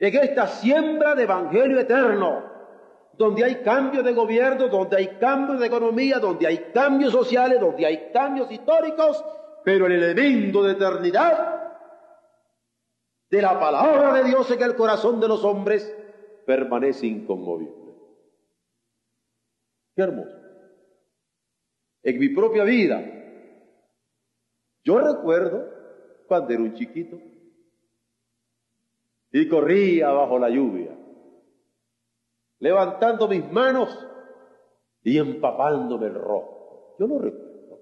en 0.00 0.16
esta 0.16 0.48
siembra 0.48 1.14
de 1.14 1.22
evangelio 1.22 1.78
eterno, 1.78 2.42
donde 3.12 3.44
hay 3.44 3.62
cambios 3.62 4.04
de 4.04 4.12
gobierno, 4.12 4.66
donde 4.66 4.96
hay 4.96 5.06
cambios 5.18 5.60
de 5.60 5.66
economía, 5.68 6.18
donde 6.18 6.48
hay 6.48 6.72
cambios 6.74 7.12
sociales, 7.12 7.60
donde 7.60 7.86
hay 7.86 8.10
cambios 8.12 8.50
históricos, 8.50 9.24
pero 9.64 9.86
el 9.86 9.92
elemento 9.92 10.64
de 10.64 10.72
eternidad 10.72 11.78
de 13.30 13.40
la 13.40 13.60
palabra 13.60 14.14
de 14.14 14.24
Dios 14.24 14.50
en 14.50 14.60
el 14.60 14.74
corazón 14.74 15.20
de 15.20 15.28
los 15.28 15.44
hombres 15.44 15.96
permanece 16.44 17.06
inconmovible. 17.06 17.94
Qué 19.94 20.02
hermoso. 20.02 20.36
En 22.02 22.18
mi 22.18 22.30
propia 22.30 22.64
vida, 22.64 23.00
yo 24.82 24.98
recuerdo 24.98 25.68
cuando 26.26 26.52
era 26.52 26.62
un 26.64 26.74
chiquito 26.74 27.16
y 29.34 29.48
corría 29.48 30.12
bajo 30.12 30.38
la 30.38 30.48
lluvia, 30.48 30.96
levantando 32.60 33.26
mis 33.26 33.50
manos 33.50 33.90
y 35.02 35.18
empapándome 35.18 36.06
el 36.06 36.14
rojo. 36.14 36.94
Yo 37.00 37.08
no 37.08 37.18
recuerdo. 37.18 37.80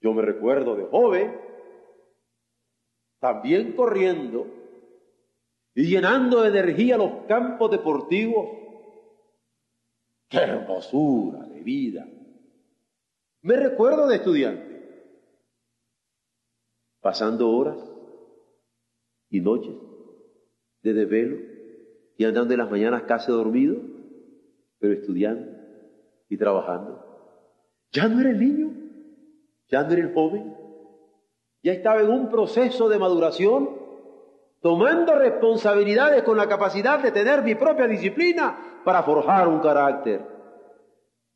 Yo 0.00 0.12
me 0.14 0.22
recuerdo 0.22 0.76
de 0.76 0.84
joven 0.84 1.36
también 3.18 3.72
corriendo 3.72 4.46
y 5.74 5.88
llenando 5.88 6.42
de 6.42 6.48
energía 6.48 6.96
los 6.96 7.26
campos 7.26 7.72
deportivos. 7.72 8.50
¡Qué 10.28 10.38
hermosura 10.38 11.40
de 11.40 11.60
vida! 11.60 12.06
Me 13.42 13.56
recuerdo 13.56 14.06
de 14.06 14.14
estudiante, 14.14 15.26
pasando 17.00 17.50
horas 17.50 17.78
y 19.28 19.40
noches 19.40 19.89
de 20.82 20.94
desvelo 20.94 21.36
y 22.16 22.24
andando 22.24 22.52
en 22.54 22.60
las 22.60 22.70
mañanas 22.70 23.04
casi 23.04 23.30
dormido, 23.32 23.76
pero 24.78 24.94
estudiando 24.94 25.50
y 26.28 26.36
trabajando. 26.36 27.06
Ya 27.92 28.08
no 28.08 28.20
era 28.20 28.30
el 28.30 28.38
niño, 28.38 28.72
ya 29.68 29.82
no 29.82 29.92
era 29.92 30.02
el 30.02 30.14
joven, 30.14 30.54
ya 31.62 31.72
estaba 31.72 32.00
en 32.00 32.10
un 32.10 32.28
proceso 32.28 32.88
de 32.88 32.98
maduración, 32.98 33.70
tomando 34.60 35.14
responsabilidades 35.14 36.22
con 36.22 36.36
la 36.36 36.48
capacidad 36.48 37.02
de 37.02 37.10
tener 37.10 37.42
mi 37.42 37.54
propia 37.54 37.86
disciplina 37.86 38.82
para 38.84 39.02
forjar 39.02 39.48
un 39.48 39.60
carácter. 39.60 40.20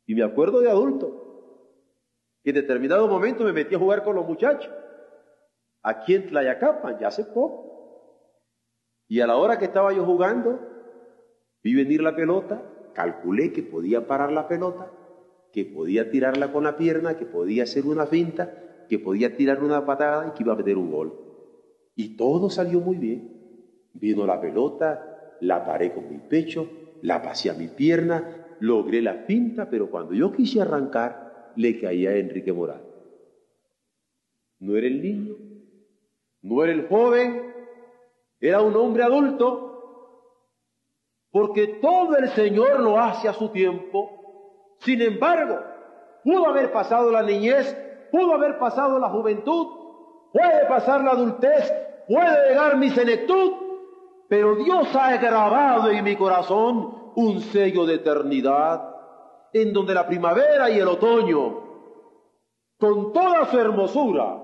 Y 0.05 0.15
me 0.15 0.23
acuerdo 0.23 0.59
de 0.61 0.69
adulto, 0.69 1.25
que 2.43 2.51
en 2.51 2.55
determinado 2.55 3.07
momento 3.07 3.43
me 3.43 3.53
metí 3.53 3.75
a 3.75 3.79
jugar 3.79 4.03
con 4.03 4.15
los 4.15 4.25
muchachos, 4.25 4.71
aquí 5.81 6.15
en 6.15 6.27
Tlayacapan, 6.27 6.99
ya 6.99 7.07
hace 7.07 7.25
poco. 7.25 7.74
Y 9.07 9.19
a 9.19 9.27
la 9.27 9.37
hora 9.37 9.59
que 9.59 9.65
estaba 9.65 9.93
yo 9.93 10.03
jugando, 10.05 10.59
vi 11.63 11.75
venir 11.75 12.01
la 12.01 12.15
pelota, 12.15 12.63
calculé 12.93 13.53
que 13.53 13.61
podía 13.61 14.07
parar 14.07 14.31
la 14.31 14.47
pelota, 14.47 14.91
que 15.51 15.65
podía 15.65 16.09
tirarla 16.09 16.51
con 16.51 16.63
la 16.63 16.77
pierna, 16.77 17.17
que 17.17 17.25
podía 17.25 17.63
hacer 17.63 17.85
una 17.85 18.07
finta, 18.07 18.85
que 18.89 18.99
podía 18.99 19.35
tirar 19.35 19.63
una 19.63 19.85
patada 19.85 20.27
y 20.27 20.31
que 20.31 20.43
iba 20.43 20.53
a 20.53 20.57
meter 20.57 20.77
un 20.77 20.91
gol. 20.91 21.13
Y 21.95 22.17
todo 22.17 22.49
salió 22.49 22.79
muy 22.79 22.97
bien. 22.97 23.31
Vino 23.93 24.25
la 24.25 24.41
pelota, 24.41 25.37
la 25.39 25.65
paré 25.65 25.93
con 25.93 26.09
mi 26.09 26.17
pecho, 26.17 26.67
la 27.01 27.21
pasé 27.21 27.49
a 27.49 27.53
mi 27.53 27.67
pierna, 27.67 28.47
logré 28.59 29.01
la 29.01 29.13
finta, 29.25 29.69
pero 29.69 29.89
cuando 29.89 30.13
yo 30.13 30.31
quise 30.31 30.61
arrancar, 30.61 31.53
le 31.55 31.79
caía 31.79 32.09
a 32.09 32.17
Enrique 32.17 32.51
Morales. 32.51 32.83
No 34.59 34.75
era 34.75 34.87
el 34.87 35.01
niño, 35.01 35.35
no 36.41 36.63
era 36.63 36.73
el 36.73 36.87
joven, 36.87 37.54
era 38.47 38.61
un 38.61 38.75
hombre 38.75 39.03
adulto, 39.03 39.71
porque 41.31 41.79
todo 41.81 42.15
el 42.17 42.29
Señor 42.29 42.79
lo 42.79 42.97
hace 42.97 43.27
a 43.27 43.33
su 43.33 43.49
tiempo. 43.49 44.09
Sin 44.79 45.01
embargo, 45.01 45.59
pudo 46.23 46.47
haber 46.47 46.71
pasado 46.71 47.11
la 47.11 47.23
niñez 47.23 47.85
pudo 48.15 48.33
haber 48.33 48.57
pasado 48.57 48.97
la 48.97 49.09
juventud, 49.09 49.67
puede 50.31 50.65
pasar 50.67 51.03
la 51.03 51.11
adultez, 51.11 51.71
puede 52.07 52.49
llegar 52.49 52.77
mi 52.77 52.89
senectud, 52.89 53.51
pero 54.29 54.55
Dios 54.55 54.87
ha 54.95 55.17
grabado 55.17 55.89
en 55.89 56.03
mi 56.03 56.15
corazón 56.15 57.11
un 57.15 57.41
sello 57.41 57.85
de 57.85 57.95
eternidad, 57.95 58.89
en 59.51 59.73
donde 59.73 59.93
la 59.93 60.07
primavera 60.07 60.69
y 60.69 60.79
el 60.79 60.87
otoño, 60.87 61.63
con 62.79 63.13
toda 63.13 63.45
su 63.45 63.59
hermosura, 63.59 64.41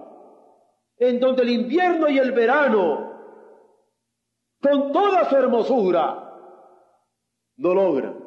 en 0.98 1.20
donde 1.20 1.44
el 1.44 1.50
invierno 1.50 2.10
y 2.10 2.18
el 2.18 2.32
verano, 2.32 3.11
con 4.62 4.91
toda 4.91 5.30
su 5.30 5.36
hermosura, 5.36 6.32
no 7.58 7.74
logran 7.74 8.17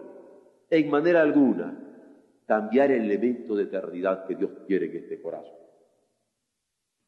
en 0.70 0.90
manera 0.90 1.22
alguna 1.22 1.80
cambiar 2.46 2.90
el 2.90 3.04
elemento 3.04 3.54
de 3.54 3.64
eternidad 3.64 4.26
que 4.26 4.34
Dios 4.34 4.50
quiere 4.66 4.86
en 4.86 4.96
este 4.96 5.22
corazón. 5.22 5.54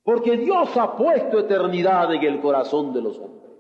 Porque 0.03 0.37
Dios 0.37 0.77
ha 0.77 0.97
puesto 0.97 1.41
eternidad 1.41 2.15
en 2.15 2.23
el 2.23 2.41
corazón 2.41 2.93
de 2.93 3.03
los 3.03 3.19
hombres. 3.19 3.53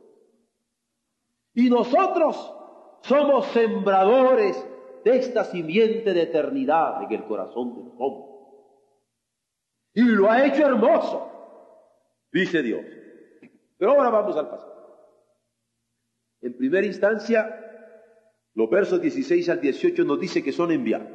Y 1.54 1.68
nosotros 1.68 2.54
somos 3.02 3.46
sembradores 3.46 4.64
de 5.04 5.16
esta 5.16 5.44
simiente 5.44 6.14
de 6.14 6.22
eternidad 6.22 7.02
en 7.02 7.12
el 7.12 7.24
corazón 7.24 7.74
de 7.74 7.84
los 7.84 7.94
hombres. 7.98 8.36
Y 9.94 10.02
lo 10.02 10.30
ha 10.30 10.44
hecho 10.44 10.66
hermoso, 10.66 11.30
dice 12.30 12.62
Dios. 12.62 12.84
Pero 13.78 13.92
ahora 13.92 14.10
vamos 14.10 14.36
al 14.36 14.48
pasado. 14.48 14.75
En 16.46 16.56
primera 16.56 16.86
instancia, 16.86 17.60
los 18.54 18.70
versos 18.70 19.00
16 19.00 19.48
al 19.48 19.60
18 19.60 20.04
nos 20.04 20.20
dice 20.20 20.44
que 20.44 20.52
son 20.52 20.70
enviados. 20.70 21.08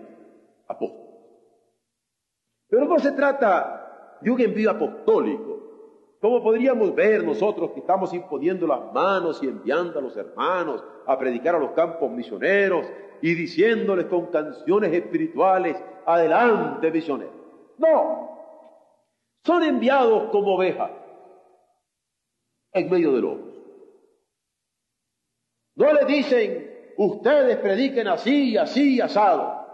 Pero 2.67 2.85
no 2.85 2.99
se 2.99 3.13
trata 3.13 4.17
de 4.19 4.29
un 4.29 4.41
envío 4.41 4.71
apostólico, 4.71 6.17
como 6.19 6.43
podríamos 6.43 6.93
ver 6.93 7.23
nosotros 7.23 7.71
que 7.71 7.79
estamos 7.79 8.13
imponiendo 8.13 8.67
las 8.67 8.91
manos 8.93 9.41
y 9.41 9.47
enviando 9.47 9.99
a 9.99 10.01
los 10.01 10.17
hermanos 10.17 10.83
a 11.07 11.17
predicar 11.17 11.55
a 11.55 11.59
los 11.59 11.71
campos 11.71 12.11
misioneros 12.11 12.85
y 13.21 13.33
diciéndoles 13.33 14.07
con 14.07 14.25
canciones 14.27 14.91
espirituales, 14.91 15.81
adelante 16.05 16.91
misioneros. 16.91 17.33
No, 17.77 18.37
son 19.45 19.63
enviados 19.63 20.29
como 20.29 20.55
ovejas 20.55 20.91
en 22.73 22.89
medio 22.89 23.13
de 23.13 23.21
lobos. 23.21 23.50
No 25.81 25.91
le 25.93 26.05
dicen, 26.05 26.93
ustedes 26.95 27.57
prediquen 27.57 28.07
así, 28.07 28.55
así, 28.55 29.01
asado. 29.01 29.65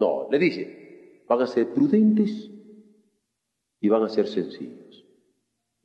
No, 0.00 0.28
le 0.30 0.38
dice, 0.38 1.24
van 1.28 1.42
a 1.42 1.46
ser 1.46 1.74
prudentes 1.74 2.50
y 3.78 3.88
van 3.90 4.02
a 4.02 4.08
ser 4.08 4.28
sencillos. 4.28 5.04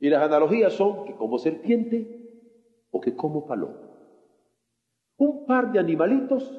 Y 0.00 0.08
las 0.08 0.22
analogías 0.22 0.72
son 0.72 1.04
que 1.04 1.14
como 1.16 1.38
serpiente 1.38 2.30
o 2.92 2.98
que 2.98 3.14
como 3.14 3.46
paloma. 3.46 3.90
Un 5.18 5.44
par 5.44 5.70
de 5.70 5.80
animalitos 5.80 6.50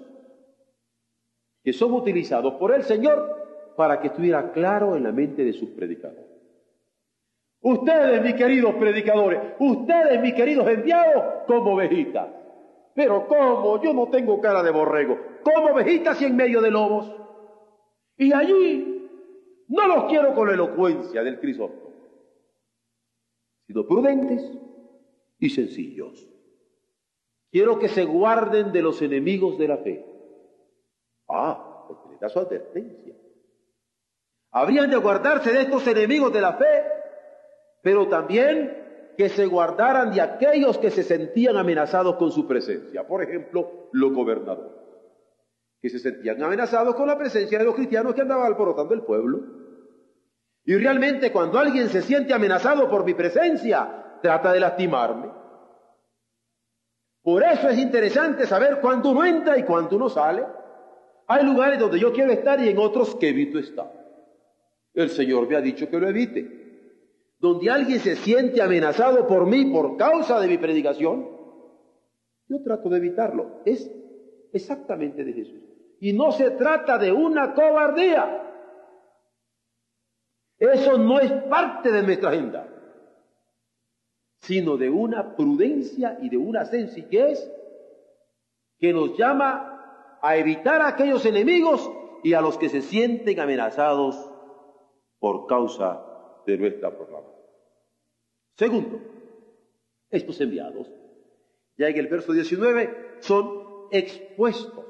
que 1.63 1.73
son 1.73 1.93
utilizados 1.93 2.53
por 2.55 2.75
el 2.75 2.83
Señor 2.83 3.73
para 3.75 4.01
que 4.01 4.09
estuviera 4.09 4.51
claro 4.51 4.95
en 4.95 5.01
la 5.01 5.11
mente 5.11 5.43
de 5.43 5.53
sus 5.53 5.69
predicadores. 5.69 6.27
Ustedes, 7.59 8.21
mis 8.21 8.35
queridos 8.35 8.75
predicadores, 8.75 9.39
ustedes, 9.57 10.21
mis 10.21 10.35
queridos 10.35 10.67
enviados, 10.67 11.23
como 11.47 11.73
ovejitas. 11.73 12.42
Pero 12.95 13.27
¿cómo? 13.27 13.81
Yo 13.81 13.93
no 13.93 14.09
tengo 14.09 14.39
cara 14.39 14.61
de 14.61 14.71
borrego. 14.71 15.17
Como 15.43 15.71
ovejitas 15.73 16.21
y 16.21 16.25
en 16.25 16.35
medio 16.35 16.61
de 16.61 16.71
lobos. 16.71 17.11
Y 18.17 18.31
allí 18.33 19.09
no 19.67 19.87
los 19.87 20.05
quiero 20.05 20.33
con 20.35 20.47
la 20.47 20.53
elocuencia 20.53 21.23
del 21.23 21.39
Crisóstomo, 21.39 21.93
sino 23.65 23.87
prudentes 23.87 24.51
y 25.39 25.49
sencillos. 25.49 26.27
Quiero 27.51 27.79
que 27.79 27.89
se 27.89 28.05
guarden 28.05 28.71
de 28.71 28.81
los 28.81 29.01
enemigos 29.01 29.57
de 29.57 29.67
la 29.67 29.77
fe. 29.77 30.05
Ah, 31.27 31.85
porque 31.87 32.09
le 32.09 32.17
da 32.17 32.29
su 32.29 32.39
advertencia. 32.39 33.15
Habrían 34.51 34.89
de 34.89 34.97
guardarse 34.97 35.51
de 35.51 35.61
estos 35.61 35.85
enemigos 35.87 36.31
de 36.31 36.41
la 36.41 36.53
fe, 36.53 36.83
pero 37.81 38.07
también 38.07 38.82
que 39.17 39.29
se 39.29 39.45
guardaran 39.45 40.11
de 40.11 40.21
aquellos 40.21 40.77
que 40.77 40.89
se 40.89 41.03
sentían 41.03 41.57
amenazados 41.57 42.15
con 42.15 42.31
su 42.31 42.47
presencia. 42.47 43.05
Por 43.07 43.23
ejemplo, 43.23 43.89
los 43.91 44.13
gobernadores 44.13 44.83
que 45.83 45.89
se 45.89 45.99
sentían 45.99 46.41
amenazados 46.41 46.95
con 46.95 47.07
la 47.07 47.17
presencia 47.17 47.59
de 47.59 47.65
los 47.65 47.75
cristianos 47.75 48.15
que 48.15 48.21
andaban 48.21 48.47
alborotando 48.47 48.93
el 48.93 49.01
pueblo. 49.01 49.41
Y 50.63 50.75
realmente 50.75 51.29
cuando 51.29 51.59
alguien 51.59 51.89
se 51.89 52.01
siente 52.01 52.33
amenazado 52.33 52.89
por 52.89 53.03
mi 53.03 53.13
presencia, 53.13 54.19
trata 54.21 54.53
de 54.53 54.61
lastimarme. 54.61 55.29
Por 57.21 57.43
eso 57.43 57.67
es 57.67 57.77
interesante 57.79 58.47
saber 58.47 58.79
cuándo 58.79 59.09
uno 59.09 59.25
entra 59.25 59.57
y 59.57 59.63
cuándo 59.63 59.97
uno 59.97 60.07
sale. 60.07 60.45
Hay 61.27 61.45
lugares 61.45 61.77
donde 61.79 61.99
yo 61.99 62.13
quiero 62.13 62.31
estar 62.31 62.61
y 62.61 62.69
en 62.69 62.77
otros 62.77 63.15
que 63.15 63.27
evito 63.27 63.59
estar. 63.59 63.91
El 64.93 65.09
Señor 65.09 65.49
me 65.49 65.57
ha 65.57 65.61
dicho 65.61 65.89
que 65.89 65.99
lo 65.99 66.07
evite. 66.07 66.62
Donde 67.43 67.69
alguien 67.69 67.99
se 67.99 68.15
siente 68.15 68.61
amenazado 68.61 69.27
por 69.27 69.45
mí 69.45 69.65
por 69.65 69.97
causa 69.97 70.39
de 70.39 70.47
mi 70.47 70.57
predicación, 70.57 71.27
yo 72.47 72.63
trato 72.63 72.87
de 72.87 72.99
evitarlo. 72.99 73.59
Es 73.65 73.91
exactamente 74.53 75.25
de 75.25 75.33
Jesús. 75.33 75.61
Y 75.99 76.13
no 76.13 76.31
se 76.31 76.51
trata 76.51 76.97
de 76.97 77.11
una 77.11 77.53
cobardía. 77.53 78.49
Eso 80.57 80.97
no 80.97 81.19
es 81.19 81.33
parte 81.49 81.91
de 81.91 82.03
nuestra 82.03 82.29
agenda, 82.29 82.65
sino 84.39 84.77
de 84.77 84.89
una 84.89 85.35
prudencia 85.35 86.17
y 86.21 86.29
de 86.29 86.37
una 86.37 86.63
sencillez 86.63 87.45
que 88.79 88.93
nos 88.93 89.17
llama 89.17 90.17
a 90.21 90.37
evitar 90.37 90.81
a 90.81 90.87
aquellos 90.87 91.25
enemigos 91.25 91.91
y 92.23 92.35
a 92.35 92.39
los 92.39 92.57
que 92.57 92.69
se 92.69 92.81
sienten 92.81 93.37
amenazados 93.37 94.31
por 95.19 95.45
causa 95.45 96.05
de 96.45 96.57
nuestra 96.57 96.89
proclamación. 96.89 97.32
Segundo, 98.55 99.01
estos 100.09 100.39
enviados, 100.41 100.91
ya 101.77 101.87
en 101.87 101.97
el 101.97 102.07
verso 102.07 102.33
19, 102.33 103.17
son 103.19 103.87
expuestos 103.91 104.85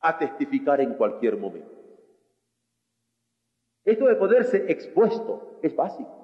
a 0.00 0.18
testificar 0.18 0.80
en 0.80 0.94
cualquier 0.94 1.36
momento. 1.36 1.70
Esto 3.84 4.06
de 4.06 4.16
poderse 4.16 4.70
expuesto 4.70 5.58
es 5.62 5.74
básico. 5.74 6.22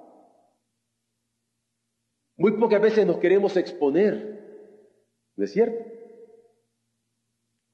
Muy 2.37 2.53
pocas 2.53 2.81
veces 2.81 3.05
nos 3.05 3.19
queremos 3.19 3.57
exponer, 3.57 5.33
¿no 5.37 5.45
es 5.45 5.53
cierto? 5.53 5.85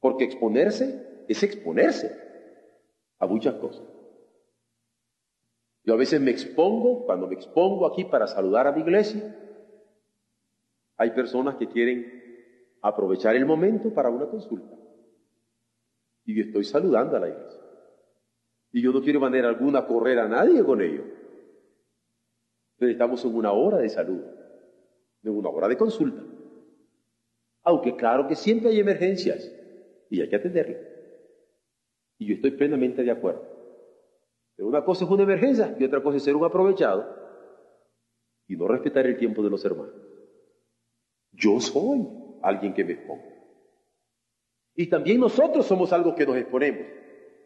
Porque 0.01 0.25
exponerse 0.25 1.25
es 1.29 1.43
exponerse 1.43 2.11
a 3.19 3.27
muchas 3.27 3.55
cosas. 3.57 3.94
Yo 5.85 5.95
a 5.95 5.99
veces 5.99 6.21
me 6.21 6.31
expongo, 6.31 7.05
cuando 7.05 7.27
me 7.27 7.35
expongo 7.35 7.87
aquí 7.87 8.05
para 8.05 8.27
saludar 8.27 8.67
a 8.67 8.73
mi 8.73 8.81
iglesia, 8.81 9.37
hay 10.97 11.11
personas 11.11 11.57
que 11.57 11.69
quieren 11.69 12.25
aprovechar 12.81 13.37
el 13.37 13.45
momento 13.45 13.93
para 13.93 14.09
una 14.09 14.27
consulta. 14.27 14.77
Y 16.25 16.37
yo 16.37 16.43
estoy 16.45 16.65
saludando 16.65 17.17
a 17.17 17.21
la 17.21 17.29
iglesia. 17.29 17.61
Y 18.73 18.83
yo 18.83 18.93
no 18.93 19.03
quiero 19.03 19.21
de 19.21 19.27
manera 19.27 19.49
alguna 19.49 19.87
correr 19.87 20.19
a 20.19 20.29
nadie 20.29 20.65
con 20.65 20.81
ello. 20.81 21.05
Pero 22.79 22.91
estamos 22.91 23.25
en 23.25 23.35
una 23.35 23.53
hora 23.53 23.79
de 23.79 23.89
salud, 23.89 24.23
en 25.23 25.37
una 25.37 25.51
hora 25.51 25.69
de 25.69 25.77
consulta. 25.77 26.23
Aunque 27.63 27.95
claro 27.95 28.27
que 28.27 28.37
siempre 28.37 28.71
hay 28.71 28.81
emergencias 28.81 29.55
y 30.09 30.21
hay 30.21 30.29
que 30.29 30.37
atenderlas. 30.37 30.81
Y 32.19 32.27
yo 32.27 32.35
estoy 32.35 32.53
plenamente 32.53 33.03
de 33.03 33.11
acuerdo. 33.11 33.54
Pero 34.57 34.69
una 34.69 34.85
cosa 34.85 35.05
es 35.05 35.11
una 35.11 35.25
emergencia 35.25 35.75
y 35.79 35.85
otra 35.85 36.03
cosa 36.03 36.17
es 36.17 36.23
ser 36.23 36.37
un 36.37 36.45
aprovechado 36.45 37.05
y 38.47 38.57
no 38.57 38.69
respetar 38.69 39.07
el 39.07 39.17
tiempo 39.17 39.43
de 39.43 39.51
los 39.51 39.65
hermanos. 39.65 39.95
Yo 41.33 41.59
soy 41.61 42.07
alguien 42.43 42.75
que 42.75 42.85
me 42.85 42.93
expongo. 42.93 43.25
Y 44.77 44.89
también 44.89 45.21
nosotros 45.21 45.67
somos 45.67 45.93
algo 45.93 46.15
que 46.15 46.27
nos 46.27 46.37
exponemos. 46.37 46.87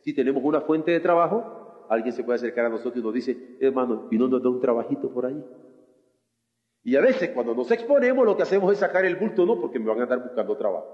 Si 0.03 0.15
tenemos 0.15 0.43
una 0.43 0.61
fuente 0.63 0.91
de 0.91 1.01
trabajo, 1.01 1.87
alguien 1.89 2.13
se 2.13 2.25
puede 2.25 2.37
acercar 2.37 2.67
a 2.67 2.71
nosotros 2.71 2.97
y 2.97 3.03
nos 3.03 3.15
dice, 3.15 3.57
hermano, 3.61 4.09
¿y 4.11 4.19
no 4.19 4.29
nos 4.29 4.43
da 4.43 4.49
un 4.49 4.61
trabajito 4.61 5.13
por 5.13 5.27
ahí? 5.27 5.43
Y 6.85 6.97
a 6.97 7.01
veces 7.01 7.31
cuando 7.31 7.55
nos 7.55 7.71
exponemos 7.71 8.25
lo 8.25 8.37
que 8.37 8.43
hacemos 8.43 8.73
es 8.73 8.79
sacar 8.79 9.05
el 9.05 9.17
bulto, 9.17 9.45
no, 9.45 9.61
porque 9.61 9.79
me 9.79 9.89
van 9.89 10.01
a 10.01 10.03
andar 10.05 10.23
buscando 10.23 10.57
trabajo. 10.57 10.87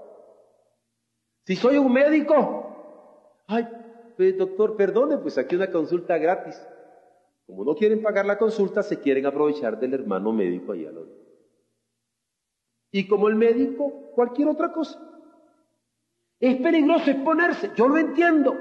Si 1.45 1.55
soy 1.55 1.77
un 1.77 1.93
médico, 1.93 3.43
ay, 3.47 3.67
pues, 4.15 4.37
doctor, 4.37 4.75
perdone, 4.75 5.17
pues 5.17 5.37
aquí 5.37 5.55
una 5.55 5.71
consulta 5.71 6.17
gratis. 6.17 6.61
Como 7.45 7.63
no 7.63 7.75
quieren 7.75 8.01
pagar 8.01 8.25
la 8.25 8.37
consulta, 8.37 8.81
se 8.81 8.99
quieren 8.99 9.25
aprovechar 9.25 9.79
del 9.79 9.93
hermano 9.93 10.31
médico 10.31 10.71
ahí 10.71 10.85
al. 10.85 11.07
Y 12.91 13.07
como 13.07 13.27
el 13.27 13.35
médico, 13.35 14.11
cualquier 14.13 14.47
otra 14.47 14.71
cosa. 14.71 14.99
Es 16.39 16.57
peligroso 16.57 17.11
exponerse, 17.11 17.71
yo 17.75 17.87
lo 17.87 17.97
entiendo. 17.97 18.55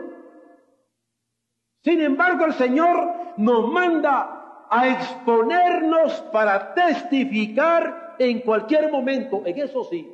Sin 1.83 2.01
embargo, 2.01 2.47
el 2.47 2.55
Señor 2.55 3.37
nos 3.37 3.71
manda 3.71 4.67
a 4.71 4.89
exponernos 4.89 6.21
para 6.33 6.75
testificar 6.75 8.17
en 8.19 8.41
cualquier 8.41 8.91
momento, 8.91 9.43
en 9.45 9.59
eso 9.59 9.85
sí, 9.85 10.11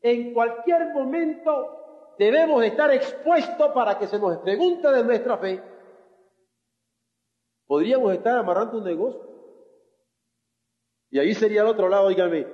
en 0.00 0.32
cualquier 0.32 0.92
momento 0.92 1.83
debemos 2.18 2.64
estar 2.64 2.90
expuestos 2.92 3.72
para 3.72 3.98
que 3.98 4.06
se 4.06 4.18
nos 4.18 4.38
pregunte 4.38 4.90
de 4.90 5.04
nuestra 5.04 5.38
fe. 5.38 5.62
Podríamos 7.66 8.12
estar 8.12 8.38
amarrando 8.38 8.78
un 8.78 8.84
negocio. 8.84 9.20
Y 11.10 11.18
ahí 11.18 11.34
sería 11.34 11.62
al 11.62 11.68
otro 11.68 11.88
lado, 11.88 12.08
dígame, 12.08 12.46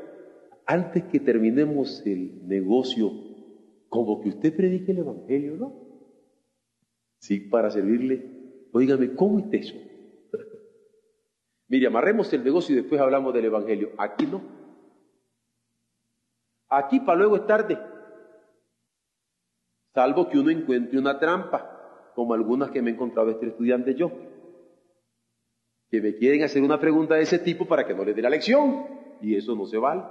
antes 0.66 1.04
que 1.04 1.20
terminemos 1.20 2.02
el 2.06 2.46
negocio, 2.46 3.10
como 3.88 4.20
que 4.20 4.28
usted 4.28 4.54
predique 4.54 4.92
el 4.92 4.98
Evangelio, 4.98 5.56
¿no? 5.56 5.74
Sí, 7.18 7.40
para 7.40 7.70
servirle. 7.70 8.68
Óigame, 8.72 9.14
¿cómo 9.14 9.38
es 9.40 9.46
eso? 9.52 9.76
Mire, 11.68 11.86
amarremos 11.86 12.32
el 12.32 12.42
negocio 12.44 12.74
y 12.74 12.80
después 12.80 13.00
hablamos 13.00 13.32
del 13.32 13.44
Evangelio. 13.46 13.90
Aquí 13.96 14.26
no. 14.26 14.42
Aquí 16.68 17.00
para 17.00 17.18
luego 17.18 17.36
es 17.36 17.46
tarde. 17.46 17.78
Salvo 19.94 20.28
que 20.28 20.38
uno 20.38 20.50
encuentre 20.50 20.98
una 20.98 21.18
trampa, 21.18 22.12
como 22.14 22.34
algunas 22.34 22.70
que 22.70 22.82
me 22.82 22.90
he 22.90 22.94
encontrado 22.94 23.30
este 23.30 23.48
estudiante 23.48 23.94
yo, 23.94 24.10
que 25.90 26.00
me 26.00 26.14
quieren 26.14 26.44
hacer 26.44 26.62
una 26.62 26.78
pregunta 26.78 27.16
de 27.16 27.22
ese 27.22 27.40
tipo 27.40 27.66
para 27.66 27.84
que 27.84 27.94
no 27.94 28.04
les 28.04 28.14
dé 28.14 28.22
la 28.22 28.30
lección. 28.30 28.86
Y 29.20 29.36
eso 29.36 29.54
no 29.56 29.66
se 29.66 29.76
vale. 29.76 30.02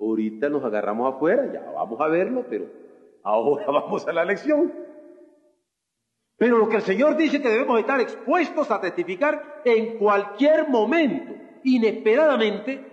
Ahorita 0.00 0.48
nos 0.48 0.64
agarramos 0.64 1.14
afuera, 1.14 1.50
ya 1.52 1.70
vamos 1.72 2.00
a 2.00 2.08
verlo, 2.08 2.44
pero 2.50 2.66
ahora 3.22 3.66
vamos 3.68 4.06
a 4.06 4.12
la 4.12 4.24
lección. 4.24 4.72
Pero 6.36 6.58
lo 6.58 6.68
que 6.68 6.76
el 6.76 6.82
Señor 6.82 7.16
dice 7.16 7.40
que 7.40 7.48
debemos 7.48 7.78
estar 7.78 8.00
expuestos 8.00 8.70
a 8.70 8.80
testificar 8.80 9.62
en 9.64 9.96
cualquier 9.98 10.68
momento, 10.68 11.32
inesperadamente, 11.64 12.84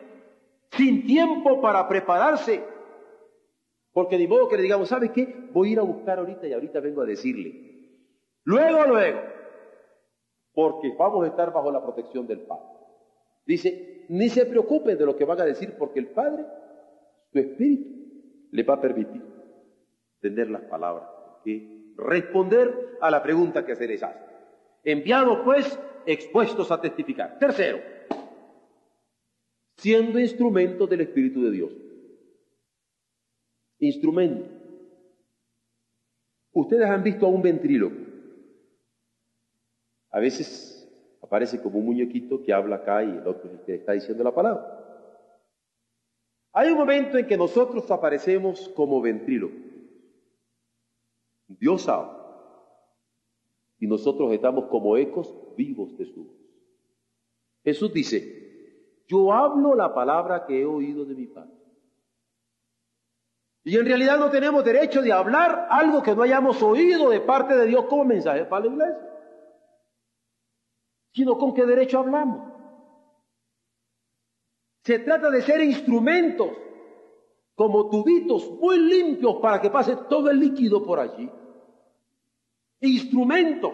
sin 0.71 1.05
tiempo 1.05 1.59
para 1.61 1.87
prepararse. 1.87 2.63
Porque 3.93 4.17
de 4.17 4.27
modo 4.27 4.49
que 4.49 4.57
le 4.57 4.63
digamos, 4.63 4.89
¿sabe 4.89 5.11
qué? 5.11 5.49
Voy 5.53 5.69
a 5.69 5.71
ir 5.73 5.79
a 5.79 5.83
buscar 5.83 6.17
ahorita 6.17 6.47
y 6.47 6.53
ahorita 6.53 6.79
vengo 6.79 7.01
a 7.01 7.05
decirle. 7.05 7.99
Luego, 8.43 8.87
luego. 8.87 9.21
Porque 10.53 10.93
vamos 10.97 11.23
a 11.23 11.27
estar 11.27 11.53
bajo 11.53 11.71
la 11.71 11.81
protección 11.81 12.25
del 12.25 12.41
Padre. 12.41 12.65
Dice, 13.45 14.05
ni 14.09 14.29
se 14.29 14.45
preocupe 14.45 14.95
de 14.95 15.05
lo 15.05 15.15
que 15.15 15.25
van 15.25 15.41
a 15.41 15.45
decir 15.45 15.75
porque 15.77 15.99
el 15.99 16.07
Padre, 16.07 16.45
su 17.31 17.39
Espíritu, 17.39 17.89
le 18.51 18.63
va 18.63 18.75
a 18.75 18.81
permitir 18.81 19.21
tener 20.19 20.49
las 20.49 20.63
palabras 20.63 21.07
que 21.43 21.93
responder 21.97 22.97
a 22.99 23.11
la 23.11 23.21
pregunta 23.21 23.65
que 23.65 23.75
se 23.75 23.87
les 23.87 24.01
hace. 24.01 24.19
Enviados 24.83 25.39
pues, 25.43 25.79
expuestos 26.05 26.71
a 26.71 26.81
testificar. 26.81 27.37
Tercero, 27.37 27.79
siendo 29.77 30.19
instrumento 30.19 30.87
del 30.87 31.01
Espíritu 31.01 31.43
de 31.43 31.51
Dios. 31.51 31.71
Instrumento. 33.83 34.45
Ustedes 36.53 36.89
han 36.89 37.03
visto 37.03 37.25
a 37.25 37.29
un 37.29 37.41
ventríloco. 37.41 37.95
A 40.11 40.19
veces 40.19 40.87
aparece 41.21 41.61
como 41.61 41.79
un 41.79 41.85
muñequito 41.85 42.41
que 42.43 42.53
habla 42.53 42.77
acá 42.77 43.03
y 43.03 43.09
el 43.09 43.27
otro 43.27 43.49
es 43.49 43.59
el 43.59 43.65
que 43.65 43.75
está 43.75 43.93
diciendo 43.93 44.23
la 44.23 44.33
palabra. 44.33 44.79
Hay 46.53 46.69
un 46.69 46.77
momento 46.77 47.17
en 47.17 47.25
que 47.25 47.35
nosotros 47.35 47.89
aparecemos 47.89 48.69
como 48.69 49.01
ventríloco. 49.01 49.55
Dios 51.47 51.89
habla. 51.89 52.19
Y 53.79 53.87
nosotros 53.87 54.31
estamos 54.31 54.65
como 54.65 54.95
ecos 54.95 55.35
vivos 55.57 55.97
de 55.97 56.05
su 56.05 56.25
voz. 56.25 56.37
Jesús 57.63 57.91
dice, 57.91 59.03
yo 59.07 59.33
hablo 59.33 59.75
la 59.75 59.93
palabra 59.93 60.45
que 60.45 60.61
he 60.61 60.65
oído 60.65 61.05
de 61.05 61.15
mi 61.15 61.27
Padre. 61.27 61.52
Y 63.63 63.77
en 63.77 63.85
realidad 63.85 64.19
no 64.19 64.29
tenemos 64.29 64.63
derecho 64.63 65.01
de 65.01 65.11
hablar 65.11 65.67
algo 65.69 66.03
que 66.03 66.15
no 66.15 66.23
hayamos 66.23 66.61
oído 66.61 67.09
de 67.09 67.21
parte 67.21 67.55
de 67.55 67.65
Dios 67.65 67.85
como 67.85 68.03
mensaje 68.03 68.45
para 68.45 68.65
la 68.65 68.71
iglesia. 68.71 69.09
Sino 71.13 71.37
con 71.37 71.53
qué 71.53 71.65
derecho 71.65 71.99
hablamos. 71.99 72.51
Se 74.83 74.99
trata 74.99 75.29
de 75.29 75.41
ser 75.41 75.61
instrumentos 75.61 76.49
como 77.55 77.89
tubitos 77.89 78.49
muy 78.59 78.79
limpios 78.79 79.35
para 79.41 79.61
que 79.61 79.69
pase 79.69 79.95
todo 80.09 80.29
el 80.29 80.39
líquido 80.39 80.83
por 80.83 80.99
allí 80.99 81.31
instrumento 82.87 83.73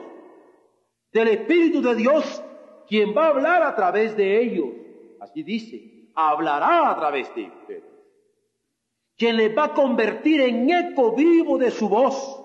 del 1.11 1.29
Espíritu 1.29 1.81
de 1.81 1.95
Dios, 1.95 2.43
quien 2.87 3.15
va 3.15 3.25
a 3.25 3.29
hablar 3.29 3.63
a 3.63 3.75
través 3.75 4.15
de 4.15 4.41
ellos. 4.41 4.69
Así 5.19 5.43
dice, 5.43 6.09
hablará 6.15 6.91
a 6.91 6.95
través 6.95 7.33
de 7.35 7.43
ustedes. 7.43 7.88
Quien 9.19 9.35
les 9.35 9.55
va 9.55 9.65
a 9.65 9.73
convertir 9.73 10.39
en 10.39 10.69
eco 10.69 11.13
vivo 11.13 11.57
de 11.57 11.71
su 11.71 11.89
voz. 11.89 12.41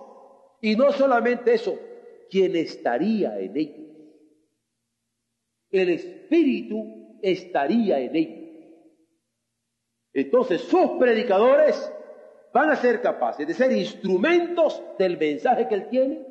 Y 0.60 0.74
no 0.74 0.90
solamente 0.90 1.54
eso, 1.54 1.78
quien 2.28 2.56
estaría 2.56 3.38
en 3.38 3.56
ellos. 3.56 3.86
El 5.70 5.90
Espíritu 5.90 7.18
estaría 7.22 8.00
en 8.00 8.16
ellos. 8.16 8.44
Entonces 10.12 10.62
sus 10.62 10.90
predicadores 10.98 11.92
van 12.52 12.70
a 12.70 12.76
ser 12.76 13.00
capaces 13.00 13.46
de 13.46 13.54
ser 13.54 13.70
instrumentos 13.70 14.82
del 14.98 15.16
mensaje 15.16 15.68
que 15.68 15.74
él 15.76 15.88
tiene, 15.88 16.26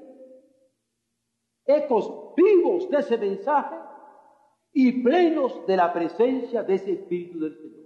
ecos 1.66 2.34
vivos 2.36 2.90
de 2.90 2.98
ese 2.98 3.18
mensaje 3.18 3.76
y 4.74 5.04
plenos 5.04 5.66
de 5.68 5.78
la 5.78 5.94
presencia 5.94 6.64
de 6.64 6.76
ese 6.76 6.92
Espíritu 6.94 7.40
del 7.40 7.56
Señor. 7.56 7.83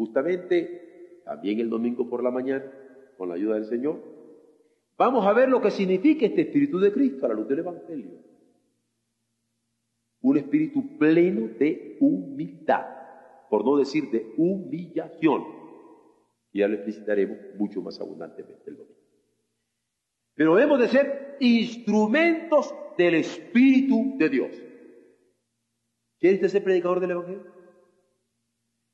Justamente, 0.00 1.20
también 1.26 1.60
el 1.60 1.68
domingo 1.68 2.08
por 2.08 2.24
la 2.24 2.30
mañana, 2.30 2.64
con 3.18 3.28
la 3.28 3.34
ayuda 3.34 3.56
del 3.56 3.66
Señor, 3.66 4.02
vamos 4.96 5.26
a 5.26 5.34
ver 5.34 5.50
lo 5.50 5.60
que 5.60 5.70
significa 5.70 6.24
este 6.24 6.40
Espíritu 6.40 6.80
de 6.80 6.90
Cristo 6.90 7.26
a 7.26 7.28
la 7.28 7.34
luz 7.34 7.46
del 7.46 7.58
Evangelio. 7.58 8.12
Un 10.22 10.38
espíritu 10.38 10.96
pleno 10.96 11.48
de 11.48 11.98
humildad, 12.00 12.86
por 13.50 13.62
no 13.62 13.76
decir 13.76 14.10
de 14.10 14.32
humillación 14.38 15.44
ya 16.54 16.66
lo 16.66 16.76
explicitaremos 16.76 17.36
mucho 17.58 17.82
más 17.82 18.00
abundantemente 18.00 18.70
el 18.70 18.78
domingo. 18.78 19.00
Pero 20.34 20.58
hemos 20.58 20.80
de 20.80 20.88
ser 20.88 21.36
instrumentos 21.40 22.74
del 22.96 23.16
Espíritu 23.16 24.16
de 24.16 24.28
Dios. 24.30 24.50
¿Quiere 26.18 26.36
usted 26.36 26.48
ser 26.48 26.64
predicador 26.64 27.00
del 27.00 27.10
Evangelio? 27.10 27.59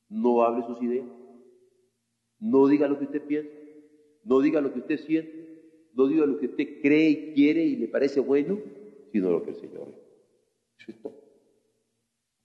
No 0.09 0.43
hable 0.43 0.65
sus 0.67 0.81
ideas. 0.83 1.07
No 2.39 2.67
diga 2.67 2.89
lo 2.89 2.99
que 2.99 3.05
usted 3.05 3.23
piensa. 3.23 3.51
No 4.25 4.41
diga 4.41 4.61
lo 4.61 4.73
que 4.73 4.81
usted 4.81 4.99
siente. 4.99 5.47
No 5.95 6.07
diga 6.07 6.27
lo 6.27 6.39
que 6.39 6.47
usted 6.47 6.81
cree 6.83 7.09
y 7.09 7.35
quiere 7.35 7.65
y 7.65 7.77
le 7.77 7.89
parece 7.89 8.21
bueno, 8.21 8.59
sino 9.13 9.31
lo 9.31 9.43
que 9.43 9.51
el 9.51 9.57
Señor 9.57 9.89
es. 9.89 10.81
Eso 10.81 10.91
es 10.91 11.03
todo. 11.03 11.15